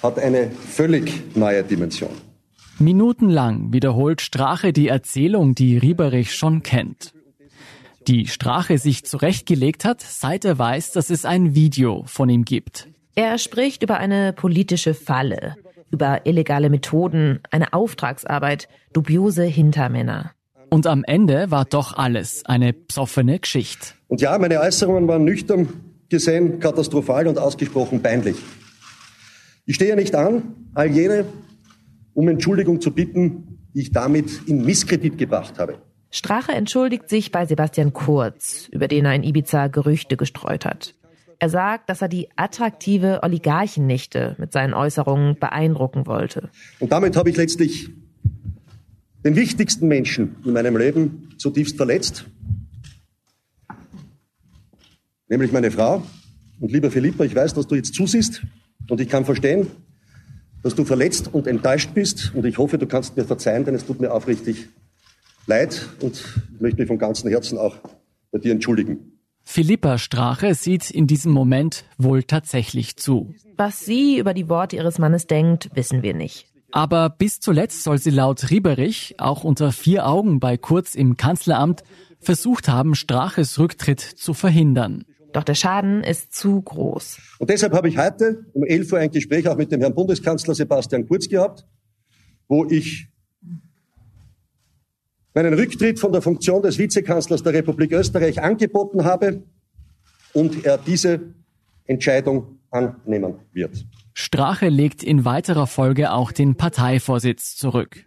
[0.00, 2.10] hat eine völlig neue Dimension.
[2.78, 7.14] Minutenlang wiederholt Strache die Erzählung, die Rieberich schon kennt.
[8.06, 12.86] Die Strache sich zurechtgelegt hat, seit er weiß, dass es ein Video von ihm gibt.
[13.16, 15.56] Er spricht über eine politische Falle,
[15.90, 20.30] über illegale Methoden, eine Auftragsarbeit, dubiose Hintermänner.
[20.72, 23.88] Und am Ende war doch alles eine psoffene Geschichte.
[24.08, 25.68] Und ja, meine Äußerungen waren nüchtern
[26.08, 28.36] gesehen katastrophal und ausgesprochen peinlich.
[29.66, 31.26] Ich stehe nicht an, all jene,
[32.14, 35.74] um Entschuldigung zu bitten, die ich damit in Misskredit gebracht habe.
[36.10, 40.94] Strache entschuldigt sich bei Sebastian Kurz, über den er in Ibiza Gerüchte gestreut hat.
[41.38, 46.48] Er sagt, dass er die attraktive Oligarchennichte mit seinen Äußerungen beeindrucken wollte.
[46.80, 47.90] Und damit habe ich letztlich
[49.24, 52.26] den wichtigsten Menschen in meinem Leben zutiefst verletzt,
[55.28, 56.02] nämlich meine Frau.
[56.60, 58.42] Und lieber Philippa, ich weiß, dass du jetzt zusiehst
[58.88, 59.66] und ich kann verstehen,
[60.62, 62.32] dass du verletzt und enttäuscht bist.
[62.34, 64.68] Und ich hoffe, du kannst mir verzeihen, denn es tut mir aufrichtig
[65.46, 65.88] leid.
[66.00, 67.76] Und ich möchte mich von ganzem Herzen auch
[68.30, 69.18] bei dir entschuldigen.
[69.44, 73.34] Philippa Strache sieht in diesem Moment wohl tatsächlich zu.
[73.56, 76.51] Was sie über die Worte ihres Mannes denkt, wissen wir nicht.
[76.72, 81.82] Aber bis zuletzt soll sie laut Rieberich auch unter vier Augen bei Kurz im Kanzleramt
[82.18, 85.04] versucht haben, Straches Rücktritt zu verhindern.
[85.32, 87.18] Doch der Schaden ist zu groß.
[87.38, 90.54] Und deshalb habe ich heute um 11 Uhr ein Gespräch auch mit dem Herrn Bundeskanzler
[90.54, 91.66] Sebastian Kurz gehabt,
[92.48, 93.08] wo ich
[95.34, 99.42] meinen Rücktritt von der Funktion des Vizekanzlers der Republik Österreich angeboten habe
[100.32, 101.20] und er diese
[101.86, 103.86] Entscheidung annehmen wird.
[104.14, 108.04] Strache legt in weiterer Folge auch den Parteivorsitz zurück.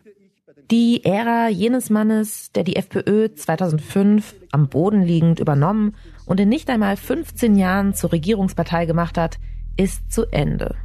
[0.71, 6.69] Die Ära jenes Mannes, der die FPÖ 2005 am Boden liegend übernommen und in nicht
[6.69, 9.37] einmal 15 Jahren zur Regierungspartei gemacht hat,
[9.77, 10.75] ist zu Ende.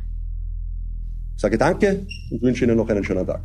[1.37, 3.41] Ich sage Danke und wünsche Ihnen noch einen schönen Tag.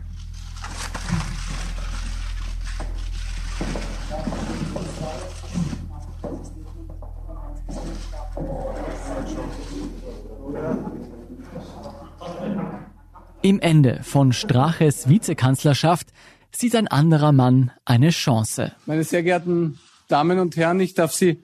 [13.46, 16.08] Im Ende von Straches Vizekanzlerschaft
[16.52, 18.72] sieht ein anderer Mann eine Chance.
[18.88, 19.78] Meine sehr geehrten
[20.08, 21.44] Damen und Herren, ich darf Sie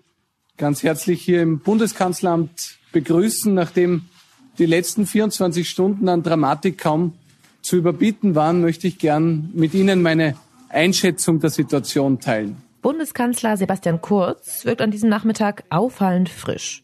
[0.57, 4.05] ganz herzlich hier im Bundeskanzleramt begrüßen, nachdem
[4.57, 7.13] die letzten 24 Stunden an Dramatik kaum
[7.61, 10.35] zu überbieten waren, möchte ich gern mit Ihnen meine
[10.69, 12.57] Einschätzung der Situation teilen.
[12.81, 16.83] Bundeskanzler Sebastian Kurz wirkt an diesem Nachmittag auffallend frisch.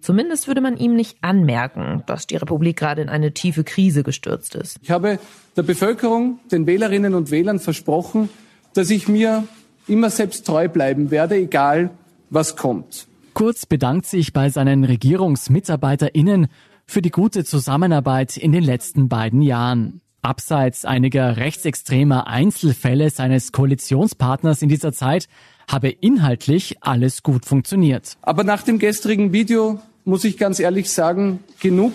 [0.00, 4.54] Zumindest würde man ihm nicht anmerken, dass die Republik gerade in eine tiefe Krise gestürzt
[4.54, 4.78] ist.
[4.82, 5.18] Ich habe
[5.56, 8.30] der Bevölkerung, den Wählerinnen und Wählern versprochen,
[8.74, 9.44] dass ich mir
[9.86, 11.90] immer selbst treu bleiben werde, egal
[12.30, 13.06] was kommt.
[13.34, 16.48] Kurz bedankt sich bei seinen RegierungsmitarbeiterInnen
[16.86, 20.00] für die gute Zusammenarbeit in den letzten beiden Jahren.
[20.22, 25.28] Abseits einiger rechtsextremer Einzelfälle seines Koalitionspartners in dieser Zeit
[25.66, 28.18] habe inhaltlich alles gut funktioniert.
[28.22, 31.94] Aber nach dem gestrigen Video muss ich ganz ehrlich sagen, genug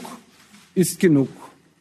[0.73, 1.27] ist genug.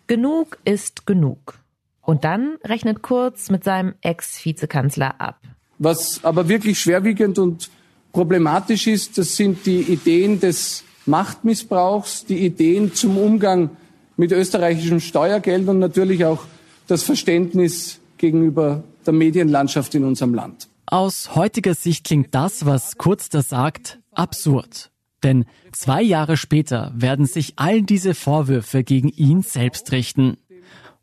[0.09, 1.61] Genug ist genug.
[2.03, 5.41] Und dann rechnet Kurz mit seinem Ex-Vizekanzler ab.
[5.79, 7.71] Was aber wirklich schwerwiegend und
[8.13, 13.71] problematisch ist, das sind die Ideen des Machtmissbrauchs, die Ideen zum Umgang
[14.17, 16.45] mit österreichischem Steuergeld und natürlich auch
[16.89, 20.69] das Verständnis gegenüber der Medienlandschaft in unserem Land.
[20.87, 24.91] Aus heutiger Sicht klingt das, was Kurz da sagt, absurd.
[25.25, 30.37] Denn zwei Jahre später werden sich all diese Vorwürfe gegen ihn selbst richten.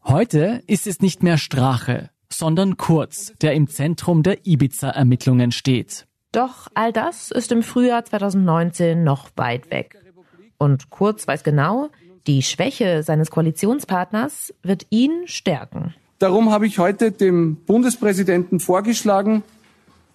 [0.04, 6.08] Heute ist es nicht mehr Strache, sondern Kurz, der im Zentrum der Ibiza-Ermittlungen steht.
[6.32, 9.98] Doch all das ist im Frühjahr 2019 noch weit weg.
[10.58, 11.90] Und Kurz weiß genau,
[12.28, 15.96] die Schwäche seines Koalitionspartners wird ihn stärken.
[16.20, 19.42] Darum habe ich heute dem Bundespräsidenten vorgeschlagen,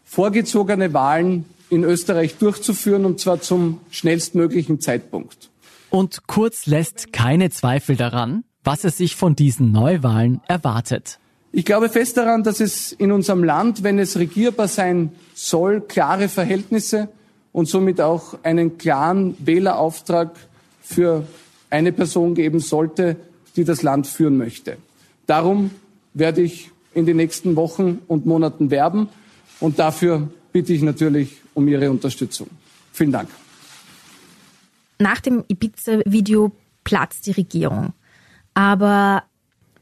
[0.05, 5.51] vorgezogene Wahlen in Österreich durchzuführen, und zwar zum schnellstmöglichen Zeitpunkt.
[5.91, 11.19] Und Kurz lässt keine Zweifel daran, was er sich von diesen Neuwahlen erwartet.
[11.53, 16.29] Ich glaube fest daran, dass es in unserem Land, wenn es regierbar sein soll, klare
[16.29, 17.09] Verhältnisse
[17.53, 20.37] und somit auch einen klaren Wählerauftrag
[20.83, 21.27] für
[21.71, 23.17] eine Person geben sollte,
[23.57, 24.77] die das Land führen möchte.
[25.27, 25.71] Darum
[26.13, 29.09] werde ich in den nächsten Wochen und Monaten werben
[29.61, 32.49] und dafür bitte ich natürlich um Ihre Unterstützung.
[32.93, 33.31] Vielen Dank.
[34.99, 36.53] Nach dem Ibiza-Video
[36.85, 37.93] platzt die Regierung.
[38.55, 39.25] Aber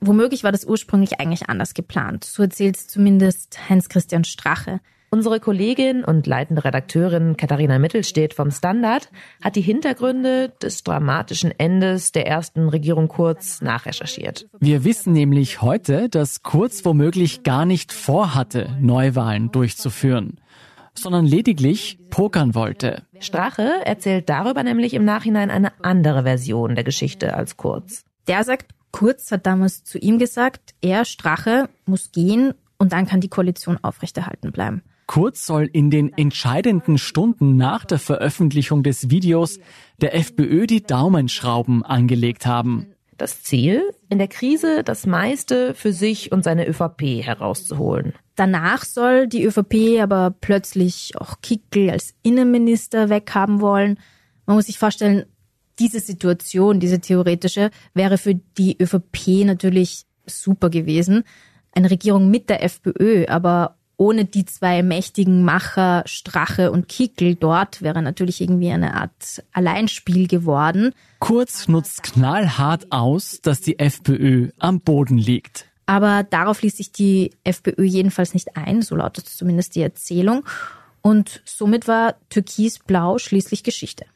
[0.00, 2.24] womöglich war das ursprünglich eigentlich anders geplant.
[2.24, 4.80] So erzählt zumindest Heinz-Christian Strache.
[5.10, 9.10] Unsere Kollegin und leitende Redakteurin Katharina Mittelstedt vom Standard
[9.40, 14.48] hat die Hintergründe des dramatischen Endes der ersten Regierung Kurz nachrecherchiert.
[14.58, 20.40] Wir wissen nämlich heute, dass Kurz womöglich gar nicht vorhatte, Neuwahlen durchzuführen,
[20.96, 23.02] sondern lediglich pokern wollte.
[23.20, 28.04] Strache erzählt darüber nämlich im Nachhinein eine andere Version der Geschichte als Kurz.
[28.26, 33.20] Der sagt, Kurz hat damals zu ihm gesagt, er, Strache, muss gehen und dann kann
[33.20, 34.82] die Koalition aufrechterhalten bleiben.
[35.06, 39.58] Kurz soll in den entscheidenden Stunden nach der Veröffentlichung des Videos
[40.00, 42.86] der FPÖ die Daumenschrauben angelegt haben.
[43.18, 48.14] Das Ziel, in der Krise das meiste für sich und seine ÖVP herauszuholen.
[48.36, 53.98] Danach soll die ÖVP aber plötzlich auch Kickel als Innenminister weghaben wollen.
[54.46, 55.24] Man muss sich vorstellen,
[55.78, 61.24] diese Situation, diese theoretische, wäre für die ÖVP natürlich super gewesen.
[61.72, 67.82] Eine Regierung mit der FPÖ, aber ohne die zwei mächtigen Macher Strache und Kickel dort
[67.82, 70.92] wäre natürlich irgendwie eine Art Alleinspiel geworden.
[71.20, 75.66] Kurz nutzt knallhart aus, dass die FPÖ am Boden liegt.
[75.86, 80.44] Aber darauf ließ sich die FPÖ jedenfalls nicht ein, so lautet zumindest die Erzählung.
[81.02, 84.06] Und somit war Türkis-Blau schließlich Geschichte.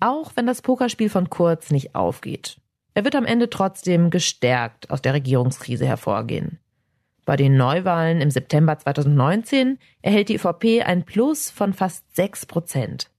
[0.00, 2.56] Auch wenn das Pokerspiel von Kurz nicht aufgeht.
[2.94, 6.58] Er wird am Ende trotzdem gestärkt aus der Regierungskrise hervorgehen.
[7.24, 13.11] Bei den Neuwahlen im September 2019 erhält die ÖVP ein Plus von fast sechs Prozent.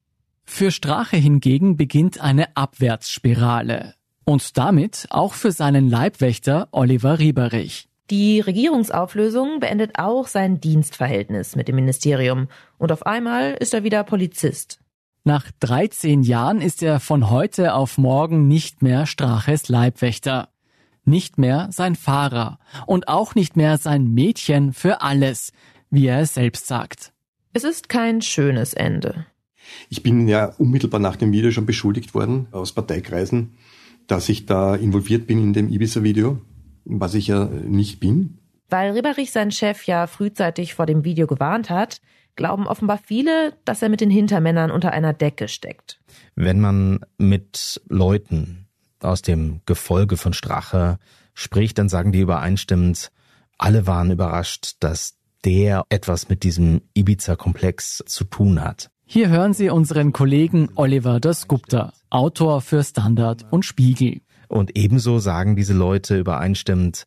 [0.46, 3.96] Für Strache hingegen beginnt eine Abwärtsspirale.
[4.26, 7.90] Und damit auch für seinen Leibwächter Oliver Rieberich.
[8.10, 14.04] Die Regierungsauflösung beendet auch sein Dienstverhältnis mit dem Ministerium und auf einmal ist er wieder
[14.04, 14.80] Polizist.
[15.24, 20.50] Nach 13 Jahren ist er von heute auf morgen nicht mehr Straches Leibwächter.
[21.06, 25.54] Nicht mehr sein Fahrer und auch nicht mehr sein Mädchen für alles,
[25.90, 27.14] wie er es selbst sagt.
[27.54, 29.26] Es ist kein schönes Ende.
[29.90, 33.54] Ich bin ja unmittelbar nach dem Video schon beschuldigt worden aus Parteikreisen,
[34.08, 36.40] dass ich da involviert bin in dem Ibiza-Video,
[36.86, 38.40] was ich ja nicht bin.
[38.70, 42.02] Weil Ribberich seinen Chef ja frühzeitig vor dem Video gewarnt hat,
[42.36, 46.00] glauben offenbar viele, dass er mit den Hintermännern unter einer Decke steckt.
[46.36, 48.68] Wenn man mit Leuten
[49.00, 50.98] aus dem Gefolge von Strache
[51.34, 53.12] spricht, dann sagen die übereinstimmend,
[53.58, 58.90] alle waren überrascht, dass der etwas mit diesem Ibiza-Komplex zu tun hat.
[59.06, 64.22] Hier hören Sie unseren Kollegen Oliver Dasgupta, Autor für Standard und Spiegel.
[64.48, 67.06] Und ebenso sagen diese Leute übereinstimmend,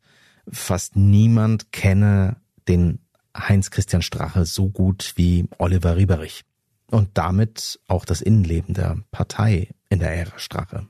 [0.49, 2.37] fast niemand kenne
[2.67, 2.99] den
[3.37, 6.43] Heinz-Christian Strache so gut wie Oliver Rieberich
[6.91, 10.87] und damit auch das Innenleben der Partei in der Ära Strache.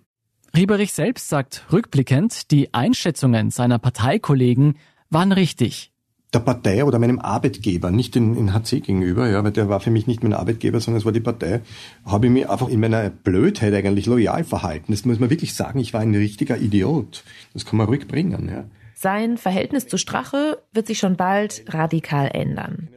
[0.55, 4.78] Rieberich selbst sagt rückblickend, die Einschätzungen seiner Parteikollegen
[5.10, 5.91] waren richtig.
[6.38, 9.89] Der Partei oder meinem Arbeitgeber, nicht in, in HC gegenüber, ja, weil der war für
[9.89, 11.61] mich nicht mein Arbeitgeber, sondern es war die Partei,
[12.05, 14.91] habe ich mich einfach in meiner Blödheit eigentlich loyal verhalten.
[14.91, 17.23] Das muss man wirklich sagen, ich war ein richtiger Idiot.
[17.53, 18.65] Das kann man ruhig bringen, ja.
[18.93, 22.89] Sein Verhältnis zu Strache wird sich schon bald radikal ändern.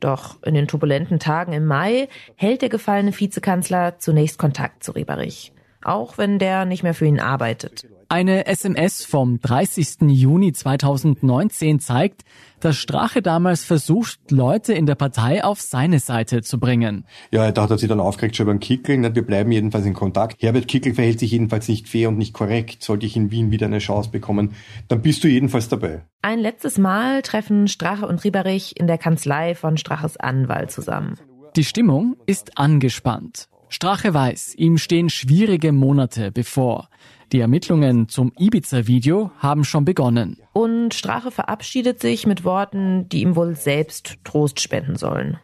[0.00, 5.52] Doch in den turbulenten Tagen im Mai hält der gefallene Vizekanzler zunächst Kontakt zu Rieberich
[5.82, 7.86] auch wenn der nicht mehr für ihn arbeitet.
[8.12, 9.98] Eine SMS vom 30.
[10.08, 12.22] Juni 2019 zeigt,
[12.58, 17.06] dass Strache damals versucht, Leute in der Partei auf seine Seite zu bringen.
[17.30, 19.14] Ja, da hat er sich dann aufgeregt schon beim Kickel.
[19.14, 20.42] Wir bleiben jedenfalls in Kontakt.
[20.42, 22.82] Herbert Kickel verhält sich jedenfalls nicht fair und nicht korrekt.
[22.82, 24.54] Sollte ich in Wien wieder eine Chance bekommen,
[24.88, 26.02] dann bist du jedenfalls dabei.
[26.20, 31.14] Ein letztes Mal treffen Strache und Rieberich in der Kanzlei von Straches Anwalt zusammen.
[31.54, 33.48] Die Stimmung ist angespannt.
[33.72, 36.88] Strache weiß, ihm stehen schwierige Monate bevor.
[37.30, 40.38] Die Ermittlungen zum Ibiza-Video haben schon begonnen.
[40.52, 45.38] Und Strache verabschiedet sich mit Worten, die ihm wohl selbst Trost spenden sollen.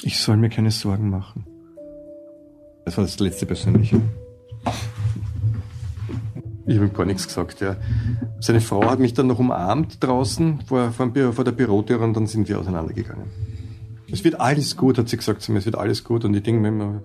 [0.00, 1.46] Ich soll mir keine Sorgen machen.
[2.86, 4.00] Das war das letzte Persönliche.
[6.66, 7.76] Ich habe ihm gar nichts gesagt, ja.
[8.40, 12.26] Seine Frau hat mich dann noch umarmt draußen vor, vor, vor der Bürotür und dann
[12.26, 13.26] sind wir auseinandergegangen.
[14.10, 16.24] Es wird alles gut, hat sie gesagt zu mir, es wird alles gut.
[16.24, 17.02] Und ich denke mir immer,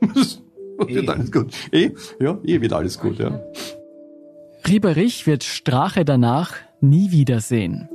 [0.16, 0.42] es
[0.86, 1.52] wird alles gut.
[1.70, 1.90] Eh,
[2.20, 3.40] ja, eh wird alles gut, ja.
[4.66, 7.88] Rieberich wird Strache danach nie wiedersehen.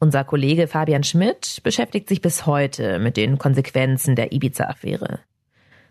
[0.00, 5.18] Unser Kollege Fabian Schmidt beschäftigt sich bis heute mit den Konsequenzen der Ibiza-Affäre.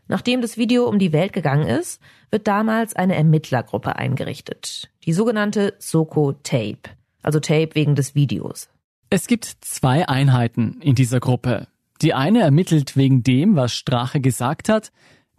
[0.07, 2.01] Nachdem das Video um die Welt gegangen ist,
[2.31, 4.89] wird damals eine Ermittlergruppe eingerichtet.
[5.03, 6.89] Die sogenannte Soko Tape.
[7.21, 8.69] Also Tape wegen des Videos.
[9.09, 11.67] Es gibt zwei Einheiten in dieser Gruppe.
[12.01, 14.91] Die eine ermittelt wegen dem, was Strache gesagt hat.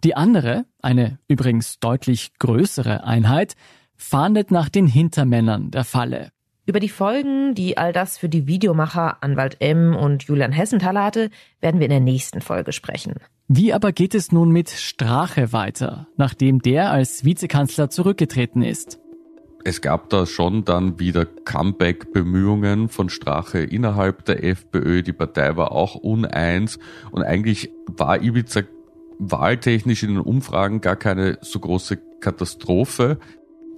[0.03, 3.55] Die andere, eine übrigens deutlich größere Einheit,
[3.95, 6.31] fahndet nach den Hintermännern der Falle.
[6.65, 11.31] Über die Folgen, die all das für die Videomacher Anwalt M und Julian Hessenthaler hatte,
[11.61, 13.15] werden wir in der nächsten Folge sprechen.
[13.51, 18.99] Wie aber geht es nun mit Strache weiter, nachdem der als Vizekanzler zurückgetreten ist?
[19.63, 25.01] Es gab da schon dann wieder Comeback-Bemühungen von Strache innerhalb der FPÖ.
[25.01, 26.77] Die Partei war auch uneins
[27.09, 28.61] und eigentlich war Ibiza
[29.17, 33.17] wahltechnisch in den Umfragen gar keine so große Katastrophe.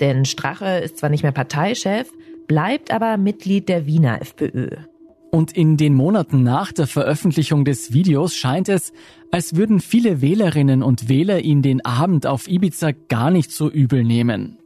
[0.01, 2.11] Denn Strache ist zwar nicht mehr Parteichef,
[2.45, 4.67] bleibt aber Mitglied der Wiener FPÖ.
[5.31, 8.91] Und in den Monaten nach der Veröffentlichung des Videos scheint es,
[9.31, 14.03] als würden viele Wählerinnen und Wähler ihn den Abend auf Ibiza gar nicht so übel
[14.03, 14.57] nehmen.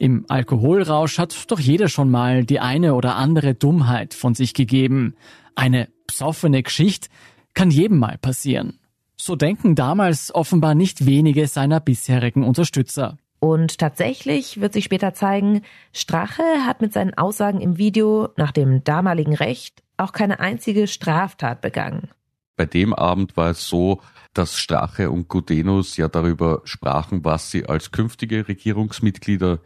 [0.00, 5.14] Im Alkoholrausch hat doch jeder schon mal die eine oder andere Dummheit von sich gegeben.
[5.54, 7.08] Eine psoffene Geschichte
[7.54, 8.80] kann jedem mal passieren.
[9.16, 13.18] So denken damals offenbar nicht wenige seiner bisherigen Unterstützer.
[13.42, 15.62] Und tatsächlich wird sich später zeigen,
[15.92, 21.60] Strache hat mit seinen Aussagen im Video nach dem damaligen Recht auch keine einzige Straftat
[21.60, 22.08] begangen.
[22.54, 24.00] Bei dem Abend war es so,
[24.32, 29.58] dass Strache und Gudenus ja darüber sprachen, was sie als künftige Regierungsmitglieder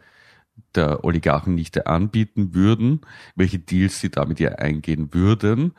[0.73, 3.01] der Oligarchennichte anbieten würden,
[3.35, 5.73] welche Deals sie damit ja eingehen würden.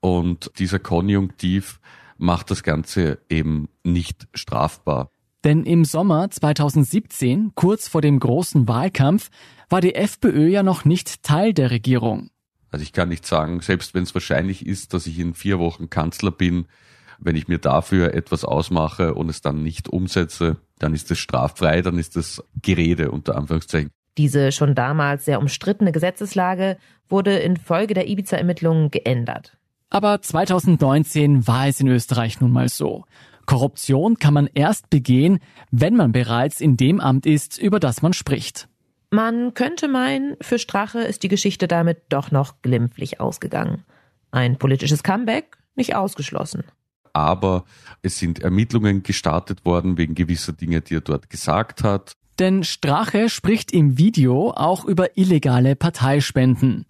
[0.00, 1.80] Und dieser Konjunktiv
[2.18, 5.10] macht das Ganze eben nicht strafbar.
[5.44, 9.30] Denn im Sommer 2017, kurz vor dem großen Wahlkampf,
[9.68, 12.30] war die FPÖ ja noch nicht Teil der Regierung.
[12.70, 15.90] Also ich kann nicht sagen, selbst wenn es wahrscheinlich ist, dass ich in vier Wochen
[15.90, 16.66] Kanzler bin,
[17.18, 21.82] wenn ich mir dafür etwas ausmache und es dann nicht umsetze, dann ist es straffrei,
[21.82, 23.90] dann ist es Gerede unter Anführungszeichen.
[24.16, 26.76] Diese schon damals sehr umstrittene Gesetzeslage
[27.08, 29.56] wurde infolge der Ibiza-Ermittlungen geändert.
[29.90, 33.04] Aber 2019 war es in Österreich nun mal so.
[33.48, 35.38] Korruption kann man erst begehen,
[35.70, 38.68] wenn man bereits in dem Amt ist, über das man spricht.
[39.10, 43.84] Man könnte meinen, für Strache ist die Geschichte damit doch noch glimpflich ausgegangen.
[44.30, 46.62] Ein politisches Comeback nicht ausgeschlossen.
[47.14, 47.64] Aber
[48.02, 52.12] es sind Ermittlungen gestartet worden wegen gewisser Dinge, die er dort gesagt hat.
[52.38, 56.84] Denn Strache spricht im Video auch über illegale Parteispenden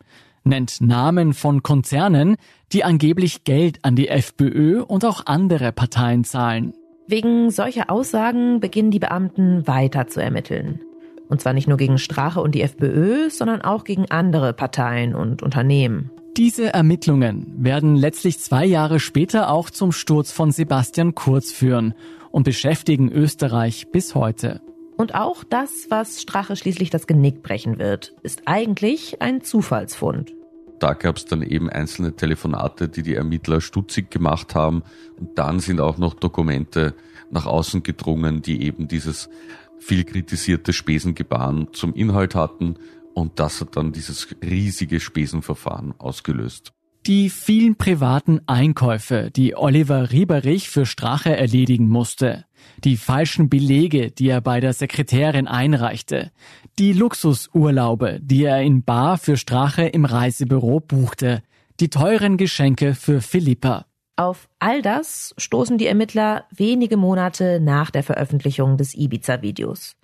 [0.44, 2.36] nennt Namen von Konzernen,
[2.72, 6.74] die angeblich Geld an die FPÖ und auch andere Parteien zahlen.
[7.06, 10.80] Wegen solcher Aussagen beginnen die Beamten weiter zu ermitteln.
[11.28, 15.42] Und zwar nicht nur gegen Strache und die FPÖ, sondern auch gegen andere Parteien und
[15.42, 16.10] Unternehmen.
[16.36, 21.94] Diese Ermittlungen werden letztlich zwei Jahre später auch zum Sturz von Sebastian Kurz führen
[22.30, 24.60] und beschäftigen Österreich bis heute.
[24.98, 30.34] Und auch das, was Strache schließlich das Genick brechen wird, ist eigentlich ein Zufallsfund.
[30.80, 34.82] Da gab es dann eben einzelne Telefonate, die die Ermittler stutzig gemacht haben.
[35.16, 36.94] Und dann sind auch noch Dokumente
[37.30, 39.30] nach außen gedrungen, die eben dieses
[39.78, 42.74] viel kritisierte Spesengebaren zum Inhalt hatten.
[43.14, 46.72] Und das hat dann dieses riesige Spesenverfahren ausgelöst.
[47.08, 52.44] Die vielen privaten Einkäufe, die Oliver Rieberich für Strache erledigen musste,
[52.84, 56.32] die falschen Belege, die er bei der Sekretärin einreichte,
[56.78, 61.42] die Luxusurlaube, die er in Bar für Strache im Reisebüro buchte,
[61.80, 63.86] die teuren Geschenke für Philippa.
[64.16, 69.96] Auf all das stoßen die Ermittler wenige Monate nach der Veröffentlichung des Ibiza-Videos.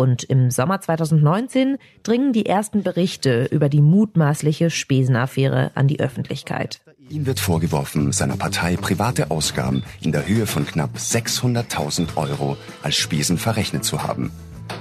[0.00, 6.80] Und im Sommer 2019 dringen die ersten Berichte über die mutmaßliche Spesenaffäre an die Öffentlichkeit.
[7.10, 12.96] Ihm wird vorgeworfen, seiner Partei private Ausgaben in der Höhe von knapp 600.000 Euro als
[12.96, 14.32] Spesen verrechnet zu haben.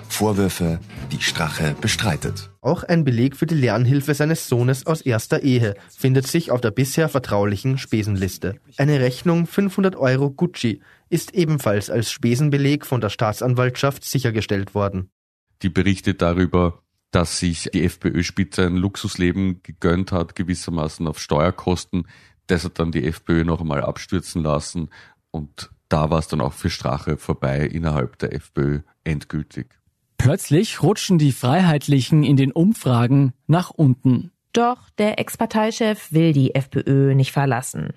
[0.09, 0.79] Vorwürfe,
[1.11, 2.51] die Strache bestreitet.
[2.61, 6.71] Auch ein Beleg für die Lernhilfe seines Sohnes aus erster Ehe findet sich auf der
[6.71, 8.59] bisher vertraulichen Spesenliste.
[8.77, 15.09] Eine Rechnung 500 Euro Gucci ist ebenfalls als Spesenbeleg von der Staatsanwaltschaft sichergestellt worden.
[15.61, 16.81] Die Berichte darüber,
[17.11, 22.07] dass sich die FPÖ-Spitze ein Luxusleben gegönnt hat, gewissermaßen auf Steuerkosten,
[22.47, 24.89] das hat dann die FPÖ noch einmal abstürzen lassen
[25.31, 29.78] und da war es dann auch für Strache vorbei innerhalb der FPÖ endgültig.
[30.19, 34.31] Plötzlich rutschen die Freiheitlichen in den Umfragen nach unten.
[34.51, 37.93] Doch der Ex-Parteichef will die FPÖ nicht verlassen.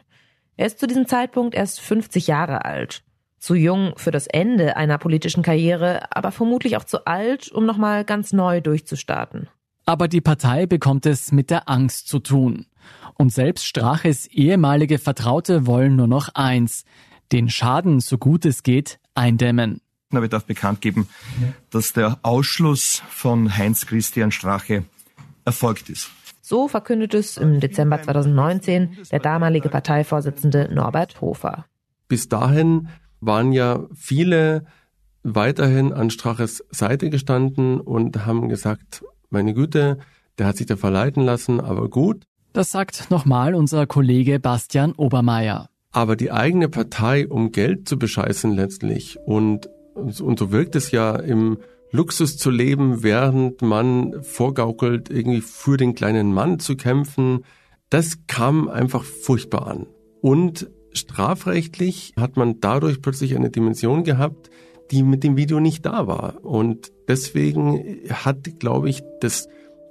[0.57, 3.03] Er ist zu diesem Zeitpunkt erst 50 Jahre alt.
[3.39, 8.05] Zu jung für das Ende einer politischen Karriere, aber vermutlich auch zu alt, um nochmal
[8.05, 9.49] ganz neu durchzustarten.
[9.85, 12.67] Aber die Partei bekommt es mit der Angst zu tun.
[13.15, 16.85] Und selbst Straches ehemalige Vertraute wollen nur noch eins,
[17.33, 19.81] den Schaden, so gut es geht, eindämmen.
[20.17, 21.09] Aber ich darf bekannt geben,
[21.71, 24.85] dass der Ausschluss von Heinz-Christian Strache
[25.45, 26.11] erfolgt ist.
[26.41, 31.67] So verkündet es im Dezember 2019 der damalige Parteivorsitzende Norbert Hofer.
[32.09, 32.89] Bis dahin
[33.21, 34.67] waren ja viele
[35.23, 39.99] weiterhin an Straches Seite gestanden und haben gesagt, meine Güte,
[40.39, 42.25] der hat sich da verleiten lassen, aber gut.
[42.53, 45.69] Das sagt nochmal unser Kollege Bastian Obermeier.
[45.93, 51.17] Aber die eigene Partei, um Geld zu bescheißen letztlich und, und so wirkt es ja
[51.17, 51.59] im
[51.91, 57.45] Luxus zu leben, während man vorgaukelt, irgendwie für den kleinen Mann zu kämpfen,
[57.91, 59.87] das kam einfach furchtbar an.
[60.23, 64.51] Und strafrechtlich hat man dadurch plötzlich eine Dimension gehabt,
[64.91, 66.43] die mit dem Video nicht da war.
[66.45, 69.49] Und deswegen hat, glaube ich, das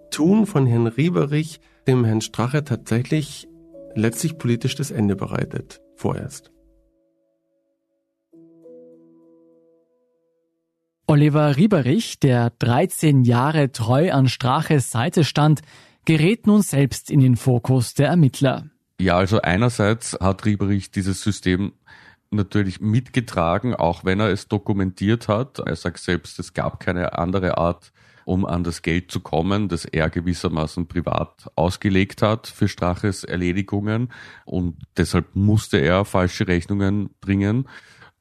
[0.09, 3.47] Tun von Herrn Rieberich dem Herrn Strache tatsächlich
[3.95, 6.51] letztlich politisch das Ende bereitet vorerst.
[11.07, 15.61] Oliver Rieberich, der 13 Jahre treu an Straches Seite stand,
[16.05, 18.65] gerät nun selbst in den Fokus der Ermittler.
[18.99, 21.73] Ja, also einerseits hat Rieberich dieses System
[22.29, 25.59] natürlich mitgetragen, auch wenn er es dokumentiert hat.
[25.59, 27.91] Er sagt selbst, es gab keine andere Art,
[28.25, 34.11] um an das Geld zu kommen, das er gewissermaßen privat ausgelegt hat für Straches Erledigungen.
[34.45, 37.67] Und deshalb musste er falsche Rechnungen bringen.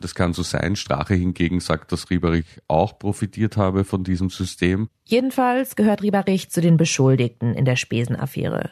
[0.00, 0.76] Das kann so sein.
[0.76, 4.88] Strache hingegen sagt, dass Rieberich auch profitiert habe von diesem System.
[5.04, 8.70] Jedenfalls gehört Rieberich zu den Beschuldigten in der Spesenaffäre.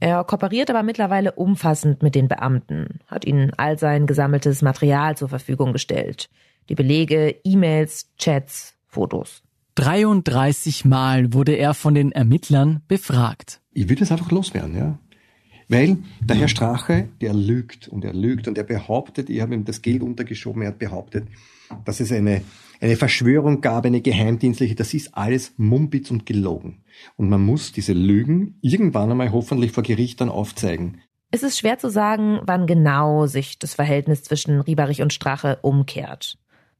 [0.00, 5.28] Er kooperiert aber mittlerweile umfassend mit den Beamten, hat ihnen all sein gesammeltes Material zur
[5.28, 6.28] Verfügung gestellt.
[6.68, 9.42] Die Belege, E-Mails, Chats, Fotos.
[9.76, 13.60] 33 Mal wurde er von den Ermittlern befragt.
[13.72, 14.98] Ich will das einfach loswerden, ja.
[15.68, 19.64] Weil der Herr Strache, der lügt und er lügt und er behauptet, ich habe ihm
[19.64, 21.26] das Geld untergeschoben, er hat behauptet,
[21.84, 22.42] dass es eine,
[22.80, 26.82] eine Verschwörung gab, eine geheimdienstliche, das ist alles Mumpitz und gelogen.
[27.16, 31.00] Und man muss diese Lügen irgendwann einmal hoffentlich vor Gericht dann aufzeigen.
[31.30, 36.38] Es ist schwer zu sagen, wann genau sich das Verhältnis zwischen Rieberich und Strache umkehrt.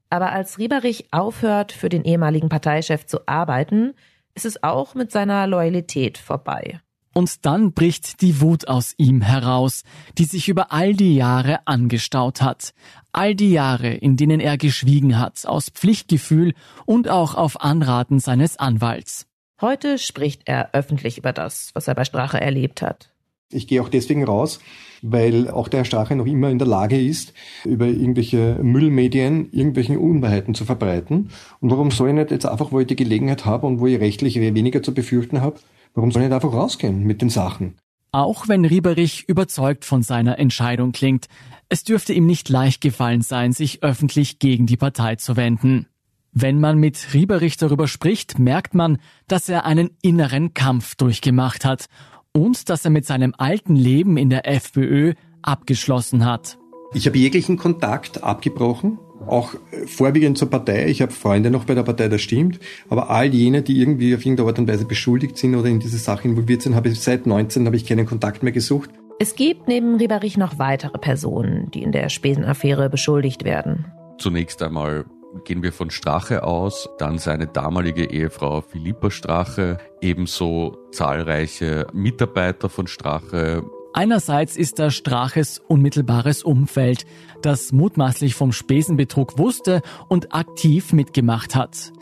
[0.09, 3.95] Aber als Rieberich aufhört, für den ehemaligen Parteichef zu arbeiten,
[4.33, 6.79] ist es auch mit seiner Loyalität vorbei.
[7.17, 9.83] Und dann bricht die Wut aus ihm heraus,
[10.17, 12.73] die sich über all die Jahre angestaut hat.
[13.13, 16.53] All die Jahre, in denen er geschwiegen hat, aus Pflichtgefühl
[16.85, 19.27] und auch auf Anraten seines Anwalts.
[19.61, 23.13] Heute spricht er öffentlich über das, was er bei Strache erlebt hat.
[23.49, 24.59] Ich gehe auch deswegen raus,
[25.01, 27.31] weil auch der Herr Strache noch immer in der Lage ist,
[27.63, 31.29] über irgendwelche Müllmedien irgendwelche Unwahrheiten zu verbreiten.
[31.61, 34.01] Und warum soll ich nicht jetzt einfach, wo ich die Gelegenheit habe und wo ich
[34.01, 35.59] rechtlich weniger zu befürchten habe,
[35.95, 37.75] warum soll ich nicht einfach rausgehen mit den Sachen?
[38.11, 41.27] Auch wenn Rieberich überzeugt von seiner Entscheidung klingt,
[41.67, 45.87] es dürfte ihm nicht leicht gefallen sein, sich öffentlich gegen die Partei zu wenden.
[46.31, 51.87] Wenn man mit Rieberich darüber spricht, merkt man, dass er einen inneren Kampf durchgemacht hat
[52.33, 56.57] und dass er mit seinem alten Leben in der FPÖ abgeschlossen hat.
[56.95, 59.53] Ich habe jeglichen Kontakt abgebrochen, auch
[59.85, 60.87] vorwiegend zur Partei.
[60.87, 62.61] Ich habe Freunde noch bei der Partei, das stimmt.
[62.87, 65.97] Aber all jene, die irgendwie auf irgendeine Art und Weise beschuldigt sind oder in diese
[65.97, 68.91] Sache involviert sind, habe ich seit 19 habe ich keinen Kontakt mehr gesucht.
[69.19, 73.91] Es gibt neben Rieberich noch weitere Personen, die in der Spesenaffäre beschuldigt werden.
[74.17, 75.03] Zunächst einmal
[75.43, 82.87] gehen wir von Strache aus, dann seine damalige Ehefrau Philippa Strache, ebenso zahlreiche Mitarbeiter von
[82.87, 83.63] Strache.
[83.97, 87.05] Einerseits ist da Straches unmittelbares Umfeld,
[87.41, 91.93] das mutmaßlich vom Spesenbetrug wusste und aktiv mitgemacht hat.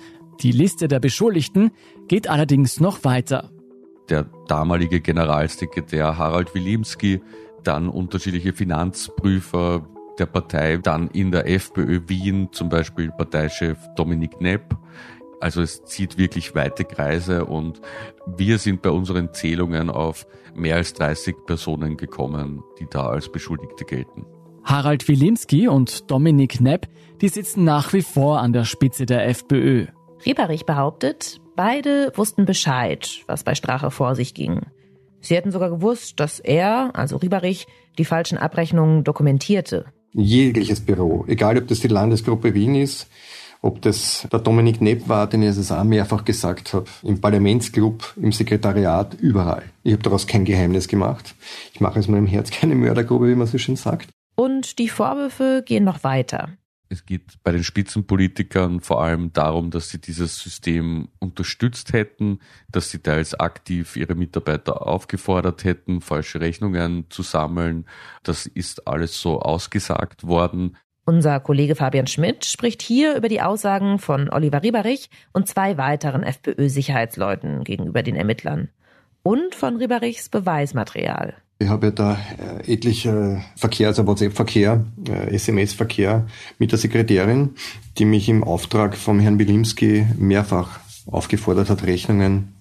[0.41, 1.69] Die Liste der Beschuldigten
[2.07, 3.51] geht allerdings noch weiter.
[4.09, 7.21] Der damalige Generalsekretär Harald Wilimski,
[7.63, 9.87] dann unterschiedliche Finanzprüfer,
[10.17, 14.75] der Partei, dann in der FPÖ Wien zum Beispiel Parteichef Dominik Nepp.
[15.43, 17.81] Also es zieht wirklich weite Kreise und
[18.25, 20.25] wir sind bei unseren Zählungen auf
[20.55, 24.25] mehr als 30 Personen gekommen, die da als Beschuldigte gelten.
[24.63, 26.87] Harald Wilimski und Dominik Nepp,
[27.19, 29.87] die sitzen nach wie vor an der Spitze der FPÖ.
[30.25, 34.61] Rieberich behauptet, beide wussten Bescheid, was bei Strache vor sich ging.
[35.19, 37.67] Sie hätten sogar gewusst, dass er, also Rieberich,
[37.97, 43.07] die falschen Abrechnungen dokumentierte jegliches Büro, egal ob das die Landesgruppe Wien ist,
[43.63, 48.13] ob das der Dominik Nepp war, den ich es auch mehrfach gesagt habe, im Parlamentsclub,
[48.17, 49.63] im Sekretariat, überall.
[49.83, 51.33] Ich habe daraus kein Geheimnis gemacht.
[51.73, 54.09] Ich mache aus meinem Herz keine Mördergrube, wie man so schön sagt.
[54.35, 56.49] Und die Vorwürfe gehen noch weiter.
[56.89, 62.39] Es geht bei den Spitzenpolitikern vor allem darum, dass sie dieses System unterstützt hätten,
[62.69, 67.85] dass sie teils aktiv ihre Mitarbeiter aufgefordert hätten, falsche Rechnungen zu sammeln.
[68.23, 70.77] Das ist alles so ausgesagt worden.
[71.05, 76.23] Unser Kollege Fabian Schmidt spricht hier über die Aussagen von Oliver Rieberich und zwei weiteren
[76.23, 78.69] FPÖ-Sicherheitsleuten gegenüber den Ermittlern
[79.21, 81.33] und von Rieberichs Beweismaterial.
[81.59, 86.25] Ich habe ja da äh, etliche Verkehr, also WhatsApp-Verkehr, äh, SMS-Verkehr
[86.57, 87.55] mit der Sekretärin,
[87.97, 92.53] die mich im Auftrag vom Herrn Wilimski mehrfach aufgefordert hat, Rechnungen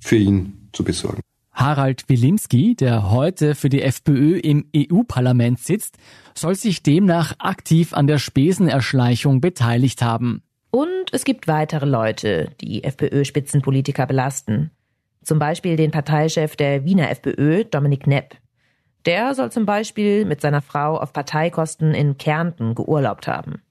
[0.00, 1.20] für ihn zu besorgen.
[1.52, 5.96] Harald Wilimski, der heute für die FPÖ im EU-Parlament sitzt,
[6.38, 10.42] soll sich demnach aktiv an der Spesenerschleichung beteiligt haben.
[10.70, 14.70] Und es gibt weitere Leute, die FPÖ-Spitzenpolitiker belasten.
[15.22, 18.36] Zum Beispiel den Parteichef der Wiener FPÖ, Dominik Nepp.
[19.06, 23.62] Der soll zum Beispiel mit seiner Frau auf Parteikosten in Kärnten geurlaubt haben.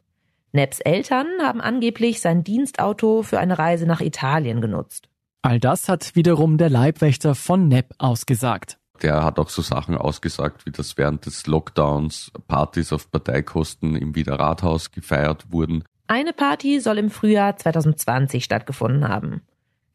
[0.51, 5.09] Nepps Eltern haben angeblich sein Dienstauto für eine Reise nach Italien genutzt.
[5.41, 8.77] All das hat wiederum der Leibwächter von Nepp ausgesagt.
[9.01, 14.15] Der hat auch so Sachen ausgesagt, wie dass während des Lockdowns Partys auf Parteikosten im
[14.15, 15.83] Wiener Rathaus gefeiert wurden.
[16.07, 19.41] Eine Party soll im Frühjahr 2020 stattgefunden haben.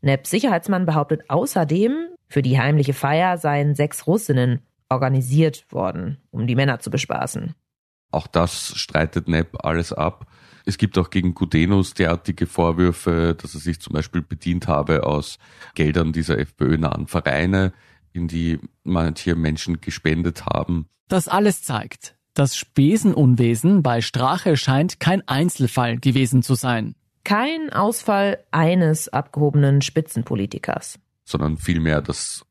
[0.00, 6.54] Nepps Sicherheitsmann behauptet außerdem, für die heimliche Feier seien sechs Russinnen organisiert worden, um die
[6.54, 7.54] Männer zu bespaßen.
[8.10, 10.26] Auch das streitet Nepp alles ab.
[10.64, 15.38] Es gibt auch gegen Gudenus derartige Vorwürfe, dass er sich zum Beispiel bedient habe aus
[15.74, 17.72] Geldern dieser FPÖ-nahen Vereine,
[18.12, 20.88] in die manche Menschen gespendet haben.
[21.08, 26.94] Das alles zeigt, das Spesenunwesen bei Strache scheint kein Einzelfall gewesen zu sein
[27.28, 30.98] kein Ausfall eines abgehobenen Spitzenpolitikers.
[31.24, 32.46] Sondern vielmehr, dass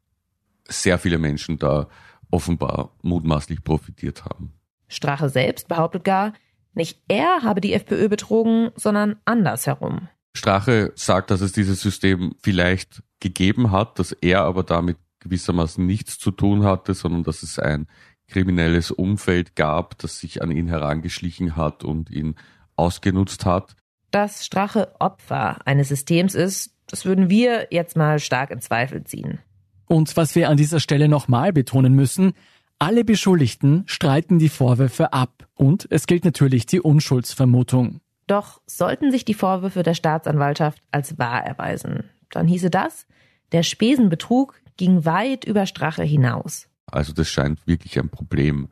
[0.67, 1.87] sehr viele Menschen da
[2.29, 4.53] offenbar mutmaßlich profitiert haben.
[4.87, 6.33] Strache selbst behauptet gar,
[6.75, 10.09] nicht er habe die FPÖ betrogen, sondern andersherum.
[10.35, 14.97] Strache sagt, dass es dieses System vielleicht gegeben hat, dass er aber damit
[15.27, 17.87] gewissermaßen nichts zu tun hatte, sondern dass es ein
[18.27, 22.35] kriminelles Umfeld gab, das sich an ihn herangeschlichen hat und ihn
[22.75, 23.75] ausgenutzt hat
[24.11, 29.39] dass Strache Opfer eines Systems ist, das würden wir jetzt mal stark in Zweifel ziehen.
[29.85, 32.33] Und was wir an dieser Stelle nochmal betonen müssen,
[32.79, 38.01] alle Beschuldigten streiten die Vorwürfe ab und es gilt natürlich die Unschuldsvermutung.
[38.27, 43.07] Doch sollten sich die Vorwürfe der Staatsanwaltschaft als wahr erweisen, dann hieße das,
[43.51, 46.67] der Spesenbetrug ging weit über Strache hinaus.
[46.85, 48.69] Also das scheint wirklich ein Problem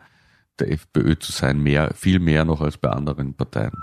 [0.60, 3.74] der FPÖ zu sein, mehr, viel mehr noch als bei anderen Parteien.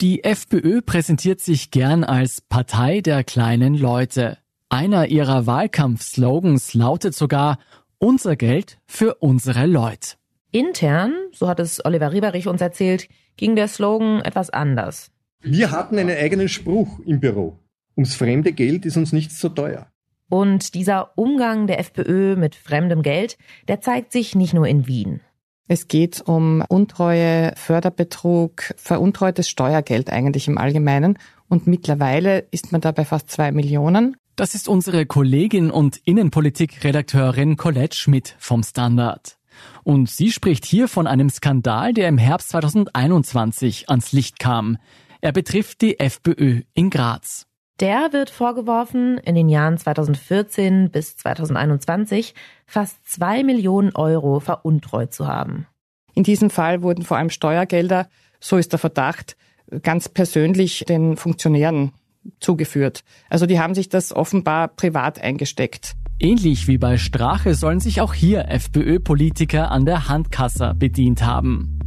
[0.00, 4.38] Die FPÖ präsentiert sich gern als Partei der kleinen Leute.
[4.68, 7.58] Einer ihrer Wahlkampfslogans lautet sogar
[7.98, 10.16] Unser Geld für unsere Leute.
[10.50, 15.13] Intern, so hat es Oliver Rieberich uns erzählt, ging der Slogan etwas anders.
[15.46, 17.58] Wir hatten einen eigenen Spruch im Büro.
[17.96, 19.88] Ums fremde Geld ist uns nichts so teuer.
[20.30, 23.36] Und dieser Umgang der FPÖ mit fremdem Geld,
[23.68, 25.20] der zeigt sich nicht nur in Wien.
[25.68, 31.18] Es geht um Untreue, Förderbetrug, veruntreutes Steuergeld eigentlich im Allgemeinen.
[31.48, 34.16] Und mittlerweile ist man da bei fast zwei Millionen.
[34.36, 39.36] Das ist unsere Kollegin und Innenpolitik-Redakteurin Colette Schmidt vom Standard.
[39.82, 44.78] Und sie spricht hier von einem Skandal, der im Herbst 2021 ans Licht kam.
[45.24, 47.46] Er betrifft die FPÖ in Graz.
[47.80, 52.34] Der wird vorgeworfen, in den Jahren 2014 bis 2021
[52.66, 55.66] fast zwei Millionen Euro veruntreut zu haben.
[56.12, 59.38] In diesem Fall wurden vor allem Steuergelder, so ist der Verdacht,
[59.80, 61.92] ganz persönlich den Funktionären
[62.38, 63.02] zugeführt.
[63.30, 65.94] Also die haben sich das offenbar privat eingesteckt.
[66.20, 71.78] Ähnlich wie bei Strache sollen sich auch hier FPÖ-Politiker an der Handkasse bedient haben.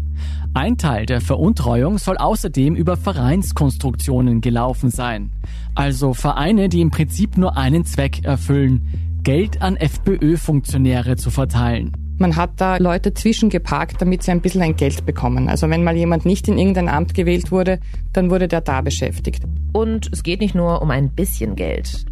[0.58, 5.30] Ein Teil der Veruntreuung soll außerdem über Vereinskonstruktionen gelaufen sein.
[5.76, 11.92] Also Vereine, die im Prinzip nur einen Zweck erfüllen, Geld an FPÖ-Funktionäre zu verteilen.
[12.18, 15.48] Man hat da Leute zwischengeparkt, damit sie ein bisschen ein Geld bekommen.
[15.48, 17.80] Also wenn mal jemand nicht in irgendein Amt gewählt wurde,
[18.12, 19.44] dann wurde der da beschäftigt.
[19.74, 22.04] Und es geht nicht nur um ein bisschen Geld.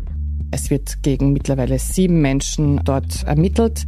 [0.51, 3.87] Es wird gegen mittlerweile sieben Menschen dort ermittelt.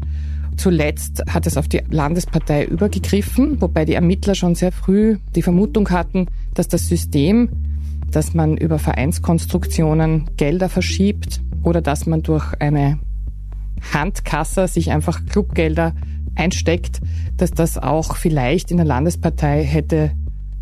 [0.58, 5.90] Zuletzt hat es auf die Landespartei übergegriffen, wobei die Ermittler schon sehr früh die Vermutung
[5.92, 7.50] hatten, dass das System,
[8.12, 13.00] dass man über Vereinskonstruktionen Gelder verschiebt oder dass man durch eine
[13.94, 15.94] Handkasse sich einfach Clubgelder
[16.36, 17.02] einsteckt,
[17.38, 20.12] dass das auch vielleicht in der Landespartei hätte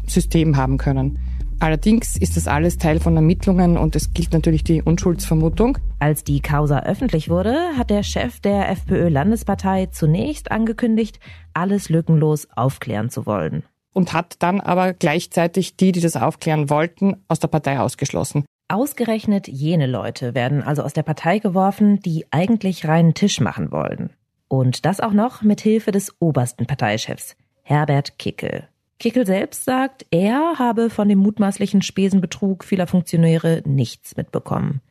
[0.08, 1.20] System haben können.
[1.60, 5.78] Allerdings ist das alles Teil von Ermittlungen und es gilt natürlich die Unschuldsvermutung.
[6.00, 11.20] Als die Causa öffentlich wurde, hat der Chef der FPÖ-Landespartei zunächst angekündigt,
[11.54, 13.64] alles lückenlos aufklären zu wollen.
[13.94, 18.44] Und hat dann aber gleichzeitig die, die das aufklären wollten, aus der Partei ausgeschlossen.
[18.68, 24.10] Ausgerechnet jene Leute werden also aus der Partei geworfen, die eigentlich reinen Tisch machen wollen.
[24.48, 28.68] Und das auch noch mit Hilfe des obersten Parteichefs, Herbert Kickel.
[29.00, 34.82] Kickel selbst sagt, er habe von dem mutmaßlichen Spesenbetrug vieler Funktionäre nichts mitbekommen.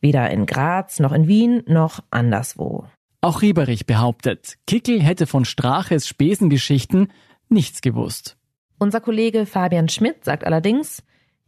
[0.00, 2.86] Weder in Graz noch in Wien noch anderswo.
[3.22, 7.10] Auch Rieberich behauptet, Kickel hätte von Straches Spesengeschichten
[7.48, 8.36] nichts gewusst.
[8.78, 11.02] Unser Kollege Fabian Schmidt sagt allerdings,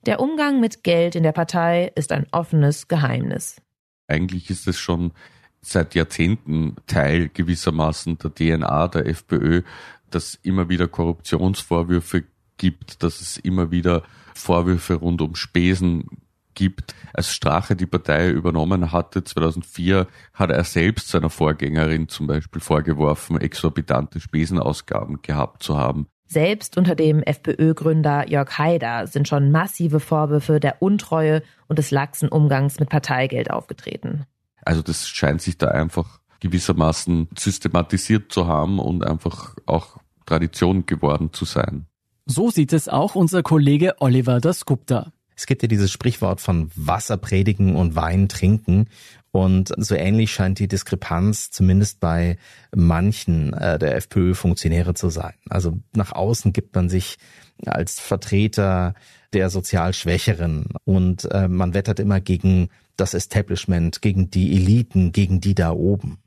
[0.07, 3.61] der Umgang mit Geld in der Partei ist ein offenes Geheimnis.
[4.07, 5.13] Eigentlich ist es schon
[5.61, 9.63] seit Jahrzehnten Teil gewissermaßen der DNA der FPÖ,
[10.11, 12.25] dass immer wieder Korruptionsvorwürfe
[12.57, 14.03] gibt, dass es immer wieder
[14.35, 16.07] Vorwürfe rund um Spesen
[16.55, 16.95] gibt.
[17.13, 23.41] Als Strache die Partei übernommen hatte, 2004, hat er selbst seiner Vorgängerin zum Beispiel vorgeworfen,
[23.41, 26.09] exorbitante Spesenausgaben gehabt zu haben.
[26.29, 32.29] Selbst unter dem FPÖ-Gründer Jörg Haider sind schon massive Vorwürfe der Untreue und des laxen
[32.29, 34.25] Umgangs mit Parteigeld aufgetreten.
[34.65, 41.31] Also das scheint sich da einfach gewissermaßen systematisiert zu haben und einfach auch Tradition geworden
[41.33, 41.87] zu sein.
[42.27, 45.13] So sieht es auch unser Kollege Oliver Dasgupta.
[45.37, 48.89] Es gibt ja dieses Sprichwort von Wasser predigen und Wein trinken.
[49.31, 52.39] Und so ähnlich scheint die Diskrepanz zumindest bei
[52.75, 55.35] manchen äh, der FPÖ-Funktionäre zu sein.
[55.51, 57.19] Also nach außen gibt man sich
[57.67, 58.95] als Vertreter
[59.35, 65.41] der sozial Schwächeren und äh, man wettert immer gegen das Establishment, gegen die Eliten, gegen
[65.41, 66.19] die da oben.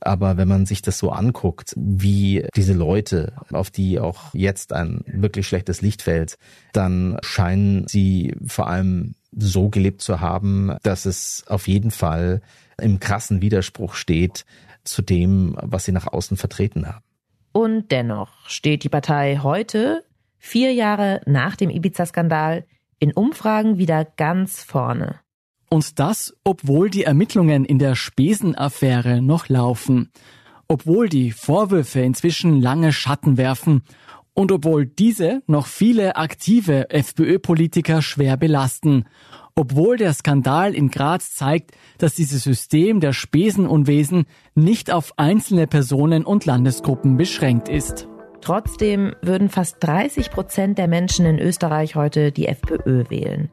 [0.00, 5.02] Aber wenn man sich das so anguckt, wie diese Leute, auf die auch jetzt ein
[5.06, 6.36] wirklich schlechtes Licht fällt,
[6.72, 12.42] dann scheinen sie vor allem so gelebt zu haben, dass es auf jeden Fall
[12.80, 14.44] im krassen Widerspruch steht
[14.84, 17.04] zu dem, was sie nach außen vertreten haben.
[17.52, 20.04] Und dennoch steht die Partei heute,
[20.38, 22.64] vier Jahre nach dem Ibiza-Skandal,
[22.98, 25.20] in Umfragen wieder ganz vorne.
[25.68, 30.10] Und das, obwohl die Ermittlungen in der Spesenaffäre noch laufen,
[30.68, 33.82] obwohl die Vorwürfe inzwischen lange Schatten werfen
[34.34, 39.04] und obwohl diese noch viele aktive FPÖ-Politiker schwer belasten,
[39.56, 46.24] obwohl der Skandal in Graz zeigt, dass dieses System der Spesenunwesen nicht auf einzelne Personen
[46.24, 48.08] und Landesgruppen beschränkt ist.
[48.40, 53.48] Trotzdem würden fast 30 Prozent der Menschen in Österreich heute die FPÖ wählen.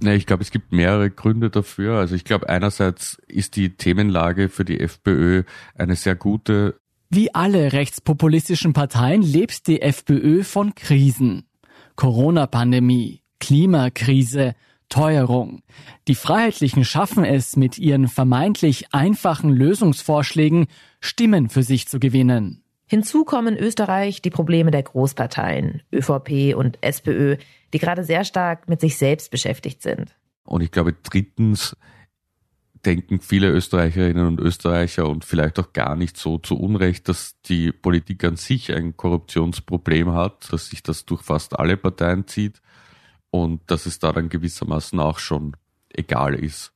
[0.00, 1.98] Ne, ich glaube, es gibt mehrere Gründe dafür.
[1.98, 5.44] Also ich glaube, einerseits ist die Themenlage für die FPÖ
[5.74, 6.78] eine sehr gute.
[7.08, 11.44] Wie alle rechtspopulistischen Parteien lebt die FPÖ von Krisen.
[11.94, 14.54] Corona-Pandemie, Klimakrise,
[14.88, 15.62] Teuerung.
[16.08, 20.66] Die Freiheitlichen schaffen es, mit ihren vermeintlich einfachen Lösungsvorschlägen
[21.00, 22.62] Stimmen für sich zu gewinnen.
[22.88, 27.36] Hinzu kommen Österreich die Probleme der Großparteien, ÖVP und SPÖ,
[27.72, 30.14] die gerade sehr stark mit sich selbst beschäftigt sind.
[30.44, 31.76] Und ich glaube, drittens
[32.84, 37.72] denken viele Österreicherinnen und Österreicher und vielleicht auch gar nicht so zu Unrecht, dass die
[37.72, 42.62] Politik an sich ein Korruptionsproblem hat, dass sich das durch fast alle Parteien zieht
[43.30, 45.56] und dass es da dann gewissermaßen auch schon
[45.88, 46.72] egal ist,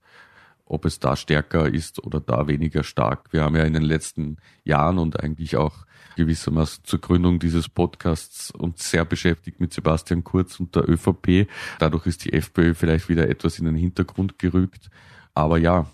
[0.71, 3.33] ob es da stärker ist oder da weniger stark.
[3.33, 5.85] Wir haben ja in den letzten Jahren und eigentlich auch
[6.17, 11.49] gewissermaßen zur Gründung dieses Podcasts uns sehr beschäftigt mit Sebastian Kurz und der ÖVP.
[11.81, 14.91] Dadurch ist die FPÖ vielleicht wieder etwas in den Hintergrund gerückt.
[15.35, 15.87] Aber ja,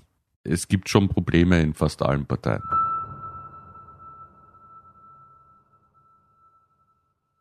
[0.45, 2.63] es gibt schon Probleme in fast allen Parteien.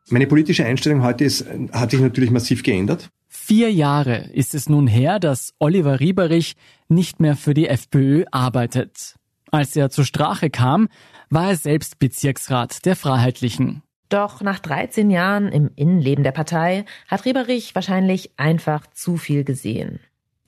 [0.10, 3.10] Meine politische Einstellung heute ist, hat sich natürlich massiv geändert.
[3.48, 6.56] Vier Jahre ist es nun her, dass Oliver Rieberich
[6.88, 9.18] nicht mehr für die FPÖ arbeitet.
[9.52, 10.90] Als er zur Strache kam,
[11.30, 13.84] war er selbst Bezirksrat der Freiheitlichen.
[14.10, 20.00] Doch nach 13 Jahren im Innenleben der Partei hat Rieberich wahrscheinlich einfach zu viel gesehen.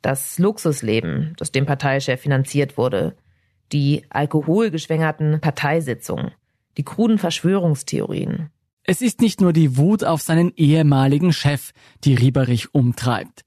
[0.02, 3.16] Das Luxusleben, das dem Parteichef finanziert wurde,
[3.74, 6.32] die alkoholgeschwängerten Parteisitzungen,
[6.78, 8.50] die kruden Verschwörungstheorien.
[8.90, 11.72] Es ist nicht nur die Wut auf seinen ehemaligen Chef,
[12.06, 13.44] die Rieberich umtreibt.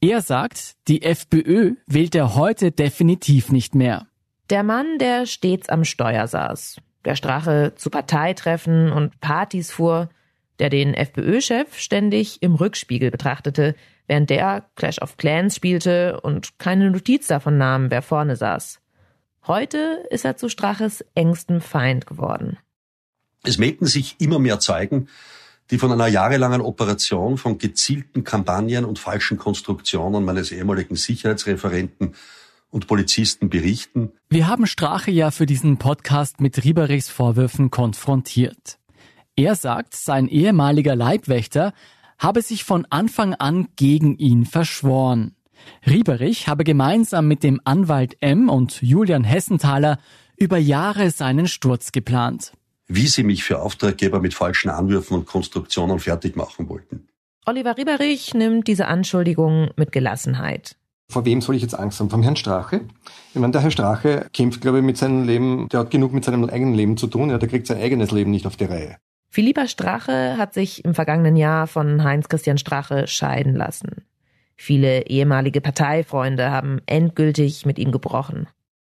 [0.00, 4.06] Er sagt, die FPÖ wählt er heute definitiv nicht mehr.
[4.48, 10.08] Der Mann, der stets am Steuer saß, der Strache zu Parteitreffen und Partys fuhr,
[10.58, 13.74] der den FPÖ-Chef ständig im Rückspiegel betrachtete,
[14.06, 18.80] während der Clash of Clans spielte und keine Notiz davon nahm, wer vorne saß.
[19.46, 22.56] Heute ist er zu Straches engstem Feind geworden.
[23.42, 25.08] Es melden sich immer mehr Zeugen,
[25.70, 32.14] die von einer jahrelangen Operation von gezielten Kampagnen und falschen Konstruktionen meines ehemaligen Sicherheitsreferenten
[32.70, 34.12] und Polizisten berichten.
[34.28, 38.78] Wir haben Strache ja für diesen Podcast mit Rieberichs Vorwürfen konfrontiert.
[39.36, 41.72] Er sagt, sein ehemaliger Leibwächter
[42.18, 45.36] habe sich von Anfang an gegen ihn verschworen.
[45.86, 49.98] Rieberich habe gemeinsam mit dem Anwalt M und Julian Hessenthaler
[50.36, 52.52] über Jahre seinen Sturz geplant.
[52.88, 57.06] Wie sie mich für Auftraggeber mit falschen Anwürfen und Konstruktionen fertig machen wollten.
[57.44, 60.76] Oliver Rieberich nimmt diese Anschuldigungen mit Gelassenheit.
[61.10, 62.10] Vor wem soll ich jetzt Angst haben?
[62.10, 62.82] Vom Herrn Strache?
[63.32, 66.24] Ich meine, der Herr Strache kämpft, glaube ich, mit seinem Leben, der hat genug mit
[66.24, 68.96] seinem eigenen Leben zu tun, ja, der kriegt sein eigenes Leben nicht auf die Reihe.
[69.30, 74.04] Philippa Strache hat sich im vergangenen Jahr von Heinz-Christian Strache scheiden lassen.
[74.56, 78.48] Viele ehemalige Parteifreunde haben endgültig mit ihm gebrochen.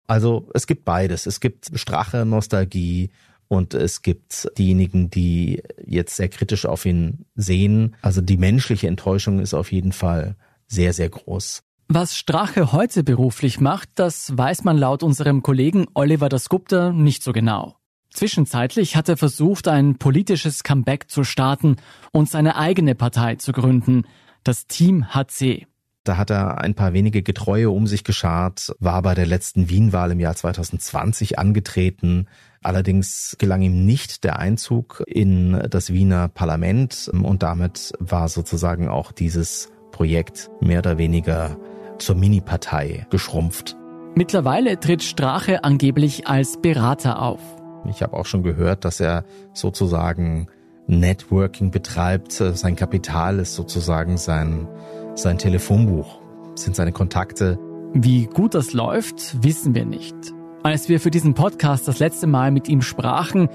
[0.06, 1.26] Also es gibt beides.
[1.26, 3.10] Es gibt Strache, Nostalgie
[3.48, 7.96] und es gibt diejenigen, die jetzt sehr kritisch auf ihn sehen.
[8.02, 10.36] Also die menschliche Enttäuschung ist auf jeden Fall
[10.66, 11.62] sehr, sehr groß.
[11.88, 17.32] Was Strache heute beruflich macht, das weiß man laut unserem Kollegen Oliver Dasgupta nicht so
[17.32, 17.76] genau.
[18.10, 21.76] Zwischenzeitlich hat er versucht, ein politisches Comeback zu starten
[22.12, 24.06] und seine eigene Partei zu gründen,
[24.44, 25.66] das Team HC.
[26.04, 30.12] Da hat er ein paar wenige Getreue um sich geschart, war bei der letzten Wien-Wahl
[30.12, 32.26] im Jahr 2020 angetreten.
[32.62, 39.12] Allerdings gelang ihm nicht der Einzug in das Wiener Parlament und damit war sozusagen auch
[39.12, 41.56] dieses Projekt mehr oder weniger
[41.98, 43.74] zur Mini-Partei geschrumpft.
[44.14, 47.40] Mittlerweile tritt Strache angeblich als Berater auf.
[47.88, 49.24] Ich habe auch schon gehört, dass er
[49.54, 50.48] sozusagen
[50.86, 52.32] Networking betreibt.
[52.32, 54.68] Sein Kapital ist sozusagen sein,
[55.14, 56.20] sein Telefonbuch,
[56.54, 57.58] sind seine Kontakte.
[57.92, 60.14] Wie gut das läuft, wissen wir nicht.
[60.62, 63.48] Als wir für diesen Podcast das letzte Mal mit ihm sprachen,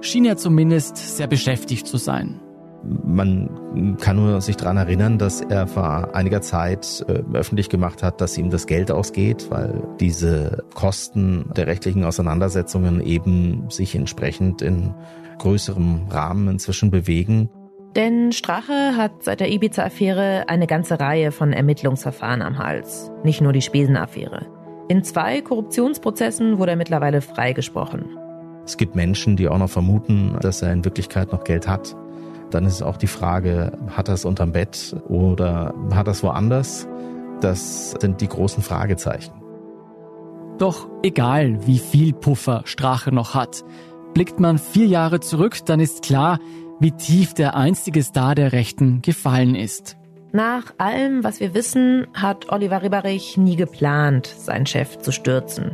[0.00, 2.40] schien er zumindest sehr beschäftigt zu sein.
[2.82, 8.20] Man kann nur sich daran erinnern, dass er vor einiger Zeit äh, öffentlich gemacht hat,
[8.20, 14.92] dass ihm das Geld ausgeht, weil diese Kosten der rechtlichen Auseinandersetzungen eben sich entsprechend in
[15.38, 17.48] größerem Rahmen inzwischen bewegen.
[17.96, 23.12] Denn Strache hat seit der Ibiza-Affäre eine ganze Reihe von Ermittlungsverfahren am Hals.
[23.22, 24.46] Nicht nur die Spesen-Affäre.
[24.88, 28.18] In zwei Korruptionsprozessen wurde er mittlerweile freigesprochen.
[28.66, 31.94] Es gibt Menschen, die auch noch vermuten, dass er in Wirklichkeit noch Geld hat.
[32.50, 36.88] Dann ist auch die Frage, hat er es unterm Bett oder hat er es woanders?
[37.40, 39.32] Das sind die großen Fragezeichen.
[40.58, 43.64] Doch egal, wie viel Puffer Strache noch hat,
[44.14, 46.38] blickt man vier Jahre zurück, dann ist klar,
[46.80, 49.96] wie tief der einstige Star der Rechten gefallen ist.
[50.32, 55.72] Nach allem, was wir wissen, hat Oliver Rieberich nie geplant, seinen Chef zu stürzen.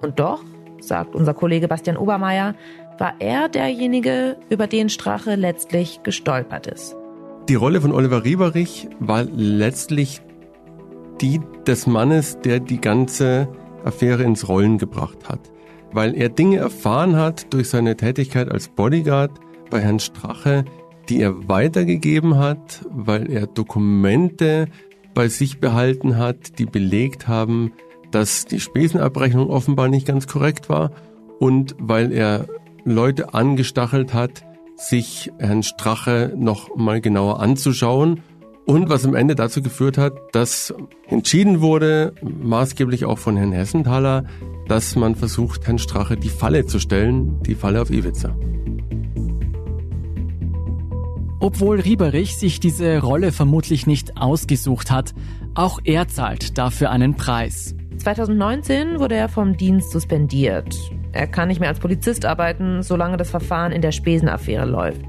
[0.00, 0.42] Und doch,
[0.80, 2.54] sagt unser Kollege Bastian Obermeier,
[2.98, 6.96] war er derjenige, über den Strache letztlich gestolpert ist.
[7.48, 10.22] Die Rolle von Oliver Rieberich war letztlich
[11.20, 13.48] die des Mannes, der die ganze
[13.84, 15.40] Affäre ins Rollen gebracht hat.
[15.94, 19.30] weil er Dinge erfahren hat durch seine Tätigkeit als Bodyguard
[19.70, 20.64] bei Herrn Strache,
[21.08, 24.68] die er weitergegeben hat, weil er Dokumente
[25.14, 27.72] bei sich behalten hat, die belegt haben,
[28.10, 30.92] dass die Spesenabrechnung offenbar nicht ganz korrekt war
[31.38, 32.46] und weil er
[32.84, 34.44] Leute angestachelt hat,
[34.76, 38.20] sich Herrn Strache noch mal genauer anzuschauen
[38.66, 40.74] und was am Ende dazu geführt hat, dass
[41.06, 44.24] entschieden wurde, maßgeblich auch von Herrn Hessenthaler,
[44.68, 48.34] dass man versucht, Herrn Strache die Falle zu stellen, die Falle auf Iwiza.
[51.44, 55.12] Obwohl Rieberich sich diese Rolle vermutlich nicht ausgesucht hat,
[55.54, 57.74] auch er zahlt dafür einen Preis.
[57.98, 60.74] 2019 wurde er vom Dienst suspendiert.
[61.12, 65.04] Er kann nicht mehr als Polizist arbeiten, solange das Verfahren in der Spesenaffäre läuft.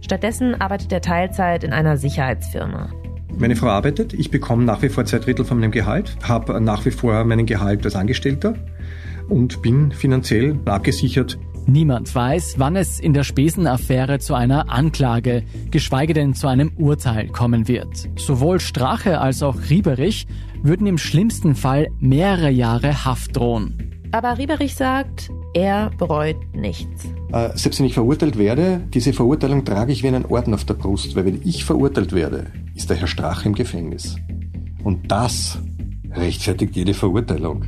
[0.00, 2.92] Stattdessen arbeitet er Teilzeit in einer Sicherheitsfirma.
[3.36, 6.84] Meine Frau arbeitet, ich bekomme nach wie vor zwei Drittel von meinem Gehalt, habe nach
[6.84, 8.54] wie vor meinen Gehalt als Angestellter
[9.28, 11.40] und bin finanziell abgesichert.
[11.66, 17.28] Niemand weiß, wann es in der Spesenaffäre zu einer Anklage, geschweige denn zu einem Urteil
[17.28, 18.08] kommen wird.
[18.16, 20.26] Sowohl Strache als auch Rieberich
[20.62, 23.92] würden im schlimmsten Fall mehrere Jahre Haft drohen.
[24.10, 27.06] Aber Rieberich sagt, er bereut nichts.
[27.32, 30.74] Äh, selbst wenn ich verurteilt werde, diese Verurteilung trage ich wie einen Orden auf der
[30.74, 34.16] Brust, weil wenn ich verurteilt werde, ist der Herr Strache im Gefängnis.
[34.82, 35.58] Und das
[36.10, 37.64] rechtfertigt jede Verurteilung.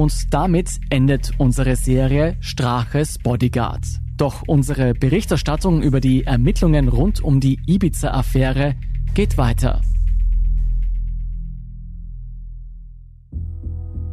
[0.00, 3.84] Und damit endet unsere Serie Straches Bodyguard.
[4.16, 8.76] Doch unsere Berichterstattung über die Ermittlungen rund um die Ibiza-Affäre
[9.12, 9.82] geht weiter.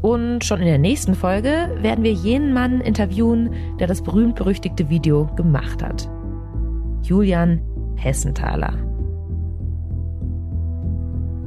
[0.02, 5.28] Und schon in der nächsten Folge werden wir jenen Mann interviewen, der das berühmt-berüchtigte Video
[5.38, 6.10] gemacht hat.
[7.04, 7.62] Julian
[7.96, 8.97] Hessenthaler.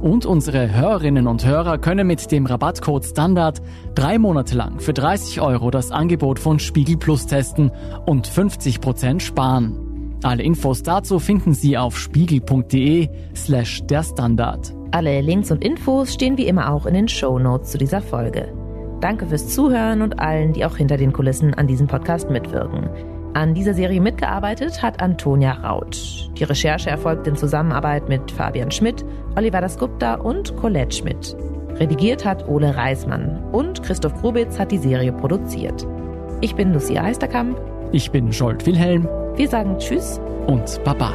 [0.00, 3.60] Und unsere Hörerinnen und Hörer können mit dem Rabattcode Standard
[3.94, 7.70] drei Monate lang für 30 Euro das Angebot von Spiegel Plus testen
[8.06, 10.16] und 50 Prozent sparen.
[10.22, 14.74] Alle Infos dazu finden Sie auf spiegel.de slash der Standard.
[14.90, 18.52] Alle Links und Infos stehen wie immer auch in den Show Notes zu dieser Folge.
[19.00, 22.88] Danke fürs Zuhören und allen, die auch hinter den Kulissen an diesem Podcast mitwirken.
[23.32, 26.28] An dieser Serie mitgearbeitet hat Antonia Raut.
[26.36, 29.04] Die Recherche erfolgt in Zusammenarbeit mit Fabian Schmidt,
[29.36, 31.36] Oliver Dasgupta und Colette Schmidt.
[31.76, 35.86] Redigiert hat Ole Reismann und Christoph Grubitz hat die Serie produziert.
[36.40, 37.56] Ich bin Lucia Heisterkamp.
[37.92, 39.08] Ich bin Scholt Wilhelm.
[39.36, 41.12] Wir sagen Tschüss und Baba.